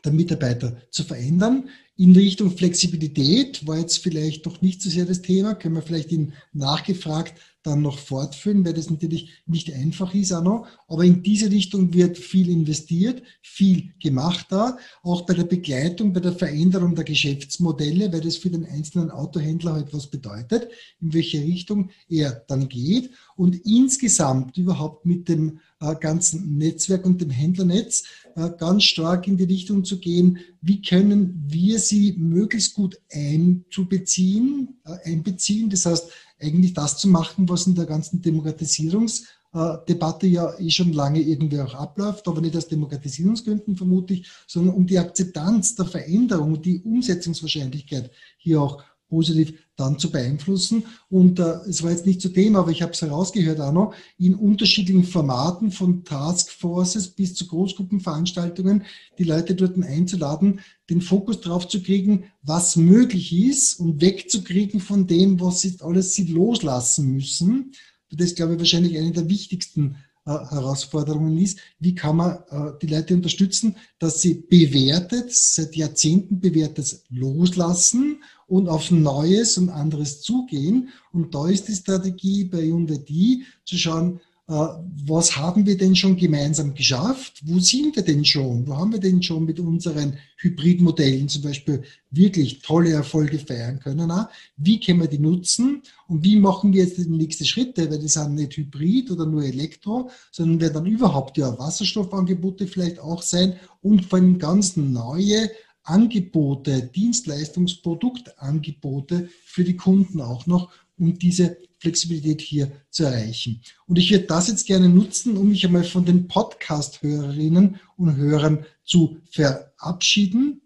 der 0.03 0.11
Mitarbeiter 0.13 0.77
zu 0.89 1.03
verändern. 1.03 1.69
In 1.97 2.15
Richtung 2.15 2.57
Flexibilität 2.57 3.67
war 3.67 3.77
jetzt 3.77 3.97
vielleicht 3.97 4.45
noch 4.45 4.61
nicht 4.61 4.81
so 4.81 4.89
sehr 4.89 5.05
das 5.05 5.21
Thema, 5.21 5.53
können 5.53 5.75
wir 5.75 5.81
vielleicht 5.81 6.11
in 6.11 6.33
nachgefragt 6.53 7.33
dann 7.63 7.81
noch 7.81 7.99
fortführen, 7.99 8.65
weil 8.65 8.73
das 8.73 8.89
natürlich 8.89 9.29
nicht 9.45 9.71
einfach 9.73 10.13
ist 10.13 10.31
auch 10.31 10.43
noch. 10.43 10.67
Aber 10.87 11.03
in 11.03 11.21
diese 11.21 11.51
Richtung 11.51 11.93
wird 11.93 12.17
viel 12.17 12.49
investiert, 12.49 13.21
viel 13.41 13.91
gemacht 14.01 14.47
da, 14.49 14.77
auch 15.03 15.25
bei 15.25 15.33
der 15.33 15.43
Begleitung, 15.43 16.13
bei 16.13 16.19
der 16.19 16.33
Veränderung 16.33 16.95
der 16.95 17.03
Geschäftsmodelle, 17.03 18.11
weil 18.11 18.21
das 18.21 18.37
für 18.37 18.49
den 18.49 18.65
einzelnen 18.65 19.11
Autohändler 19.11 19.73
halt 19.73 19.93
was 19.93 20.07
bedeutet, 20.07 20.69
in 20.99 21.13
welche 21.13 21.41
Richtung 21.41 21.91
er 22.09 22.43
dann 22.47 22.67
geht 22.67 23.11
und 23.35 23.55
insgesamt 23.65 24.57
überhaupt 24.57 25.05
mit 25.05 25.29
dem 25.29 25.59
äh, 25.79 25.95
ganzen 25.95 26.57
Netzwerk 26.57 27.05
und 27.05 27.21
dem 27.21 27.29
Händlernetz 27.29 28.03
äh, 28.35 28.49
ganz 28.57 28.83
stark 28.83 29.27
in 29.27 29.37
die 29.37 29.45
Richtung 29.45 29.83
zu 29.83 29.99
gehen, 29.99 30.39
wie 30.61 30.81
können 30.81 31.43
wir 31.47 31.79
sie 31.79 32.13
möglichst 32.13 32.75
gut 32.75 32.99
einzubeziehen, 33.11 34.79
äh, 34.85 35.09
einbeziehen. 35.09 35.69
Das 35.69 35.85
heißt, 35.85 36.11
eigentlich 36.41 36.73
das 36.73 36.97
zu 36.97 37.07
machen, 37.07 37.47
was 37.49 37.67
in 37.67 37.75
der 37.75 37.85
ganzen 37.85 38.21
Demokratisierungsdebatte 38.21 40.27
ja 40.27 40.57
eh 40.59 40.69
schon 40.69 40.93
lange 40.93 41.21
irgendwie 41.21 41.61
auch 41.61 41.75
abläuft, 41.75 42.27
aber 42.27 42.41
nicht 42.41 42.57
aus 42.57 42.67
Demokratisierungsgründen 42.67 43.75
vermutlich, 43.75 44.29
sondern 44.47 44.75
um 44.75 44.85
die 44.85 44.99
Akzeptanz 44.99 45.75
der 45.75 45.85
Veränderung, 45.85 46.61
die 46.61 46.81
Umsetzungswahrscheinlichkeit 46.81 48.11
hier 48.37 48.61
auch 48.61 48.83
positiv 49.11 49.53
dann 49.75 49.99
zu 49.99 50.09
beeinflussen. 50.09 50.85
Und 51.09 51.39
äh, 51.39 51.57
es 51.67 51.83
war 51.83 51.91
jetzt 51.91 52.05
nicht 52.05 52.21
zu 52.21 52.29
Thema, 52.29 52.59
aber 52.59 52.71
ich 52.71 52.81
habe 52.81 52.93
es 52.93 53.01
herausgehört 53.01 53.59
noch, 53.73 53.93
in 54.17 54.35
unterschiedlichen 54.35 55.03
Formaten 55.03 55.69
von 55.69 56.05
Taskforces 56.05 57.09
bis 57.09 57.35
zu 57.35 57.45
Großgruppenveranstaltungen, 57.47 58.85
die 59.17 59.25
Leute 59.25 59.53
dort 59.53 59.75
einzuladen, 59.83 60.61
den 60.89 61.01
Fokus 61.01 61.41
drauf 61.41 61.67
zu 61.67 61.83
kriegen, 61.83 62.23
was 62.41 62.77
möglich 62.77 63.33
ist 63.33 63.79
und 63.81 64.01
wegzukriegen 64.01 64.79
von 64.79 65.07
dem, 65.07 65.41
was 65.41 65.59
sie 65.59 65.75
alles 65.81 66.13
sie 66.13 66.27
loslassen 66.27 67.11
müssen. 67.11 67.73
Das 68.09 68.27
ist, 68.27 68.37
glaube 68.37 68.53
ich, 68.53 68.59
wahrscheinlich 68.59 68.97
eine 68.97 69.11
der 69.11 69.29
wichtigsten 69.29 69.97
äh, 70.23 70.29
Herausforderungen 70.29 71.35
ist, 71.39 71.59
wie 71.79 71.95
kann 71.95 72.17
man 72.17 72.37
äh, 72.51 72.77
die 72.79 72.85
Leute 72.85 73.15
unterstützen, 73.15 73.75
dass 73.97 74.21
sie 74.21 74.35
bewertet, 74.35 75.33
seit 75.33 75.75
Jahrzehnten 75.75 76.39
bewährtes 76.39 77.05
loslassen 77.09 78.21
und 78.51 78.67
auf 78.67 78.91
Neues 78.91 79.57
und 79.57 79.69
anderes 79.69 80.21
zugehen. 80.21 80.89
Und 81.13 81.33
da 81.33 81.47
ist 81.47 81.69
die 81.69 81.73
Strategie 81.73 82.43
bei 82.43 82.69
UNWD 82.69 83.45
zu 83.63 83.77
schauen, 83.77 84.19
äh, 84.49 84.67
was 85.05 85.37
haben 85.37 85.65
wir 85.65 85.77
denn 85.77 85.95
schon 85.95 86.17
gemeinsam 86.17 86.73
geschafft? 86.73 87.39
Wo 87.45 87.59
sind 87.59 87.95
wir 87.95 88.03
denn 88.03 88.25
schon? 88.25 88.67
Wo 88.67 88.75
haben 88.75 88.91
wir 88.91 88.99
denn 88.99 89.23
schon 89.23 89.45
mit 89.45 89.61
unseren 89.61 90.17
Hybridmodellen 90.35 91.29
zum 91.29 91.43
Beispiel 91.43 91.83
wirklich 92.09 92.61
tolle 92.61 92.91
Erfolge 92.91 93.39
feiern 93.39 93.79
können? 93.79 94.11
Wie 94.57 94.81
können 94.81 94.99
wir 94.99 95.07
die 95.07 95.19
nutzen? 95.19 95.81
Und 96.09 96.25
wie 96.25 96.35
machen 96.35 96.73
wir 96.73 96.83
jetzt 96.83 96.97
die 96.97 97.07
nächsten 97.07 97.45
Schritte? 97.45 97.89
Weil 97.89 97.99
die 97.99 98.09
sind 98.09 98.35
nicht 98.35 98.57
Hybrid 98.57 99.11
oder 99.11 99.25
nur 99.25 99.45
Elektro, 99.45 100.09
sondern 100.29 100.59
werden 100.59 100.73
dann 100.73 100.85
überhaupt 100.87 101.37
ja 101.37 101.57
Wasserstoffangebote 101.57 102.67
vielleicht 102.67 102.99
auch 102.99 103.21
sein 103.21 103.55
und 103.81 104.07
vor 104.07 104.19
allem 104.19 104.39
ganz 104.39 104.75
neue 104.75 105.49
Angebote, 105.83 106.83
Dienstleistungsprodukangebote 106.83 109.29
für 109.45 109.63
die 109.63 109.75
Kunden 109.75 110.21
auch 110.21 110.45
noch, 110.45 110.71
um 110.97 111.17
diese 111.17 111.57
Flexibilität 111.79 112.41
hier 112.41 112.71
zu 112.91 113.05
erreichen. 113.05 113.61
Und 113.87 113.97
ich 113.97 114.11
würde 114.11 114.25
das 114.25 114.47
jetzt 114.47 114.67
gerne 114.67 114.87
nutzen, 114.87 115.35
um 115.35 115.49
mich 115.49 115.65
einmal 115.65 115.83
von 115.83 116.05
den 116.05 116.27
Podcast-Hörerinnen 116.27 117.79
und 117.97 118.15
Hörern 118.15 118.65
zu 118.83 119.17
verabschieden. 119.31 120.61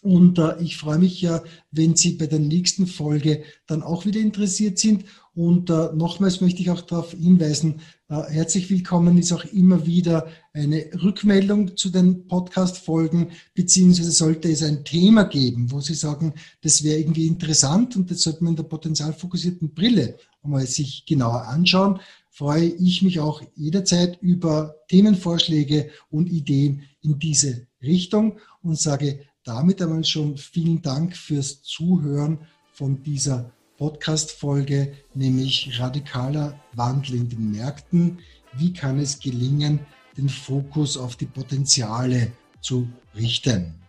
Und 0.00 0.38
äh, 0.38 0.60
ich 0.60 0.76
freue 0.76 0.98
mich 0.98 1.22
ja, 1.22 1.42
wenn 1.70 1.94
Sie 1.94 2.12
bei 2.12 2.26
der 2.26 2.40
nächsten 2.40 2.86
Folge 2.86 3.44
dann 3.66 3.82
auch 3.82 4.04
wieder 4.04 4.20
interessiert 4.20 4.78
sind. 4.78 5.04
Und 5.34 5.70
äh, 5.70 5.90
nochmals 5.94 6.40
möchte 6.40 6.60
ich 6.60 6.70
auch 6.70 6.80
darauf 6.80 7.12
hinweisen, 7.12 7.80
herzlich 8.10 8.70
willkommen 8.70 9.18
ist 9.18 9.32
auch 9.32 9.44
immer 9.44 9.84
wieder 9.84 10.28
eine 10.54 10.88
Rückmeldung 11.02 11.76
zu 11.76 11.90
den 11.90 12.26
Podcast-Folgen, 12.26 13.32
beziehungsweise 13.52 14.12
sollte 14.12 14.50
es 14.50 14.62
ein 14.62 14.82
Thema 14.82 15.24
geben, 15.24 15.70
wo 15.70 15.80
Sie 15.82 15.92
sagen, 15.92 16.32
das 16.62 16.82
wäre 16.82 17.00
irgendwie 17.00 17.26
interessant 17.26 17.96
und 17.96 18.10
das 18.10 18.22
sollte 18.22 18.42
man 18.44 18.54
in 18.54 18.56
der 18.56 18.62
potenzialfokussierten 18.62 19.74
Brille 19.74 20.16
einmal 20.42 20.66
sich 20.66 21.04
genauer 21.04 21.48
anschauen, 21.48 22.00
freue 22.30 22.68
ich 22.68 23.02
mich 23.02 23.20
auch 23.20 23.42
jederzeit 23.54 24.18
über 24.22 24.76
Themenvorschläge 24.88 25.90
und 26.08 26.30
Ideen 26.30 26.84
in 27.02 27.18
diese 27.18 27.66
Richtung 27.82 28.38
und 28.62 28.78
sage 28.78 29.20
damit 29.44 29.82
einmal 29.82 30.04
schon 30.04 30.38
vielen 30.38 30.80
Dank 30.80 31.14
fürs 31.14 31.60
Zuhören 31.60 32.38
von 32.72 33.02
dieser 33.02 33.52
Podcast-Folge, 33.78 34.92
nämlich 35.14 35.78
radikaler 35.80 36.58
Wandel 36.74 37.14
in 37.16 37.28
den 37.28 37.52
Märkten. 37.52 38.18
Wie 38.52 38.72
kann 38.72 38.98
es 38.98 39.20
gelingen, 39.20 39.80
den 40.16 40.28
Fokus 40.28 40.96
auf 40.96 41.16
die 41.16 41.26
Potenziale 41.26 42.32
zu 42.60 42.88
richten? 43.14 43.87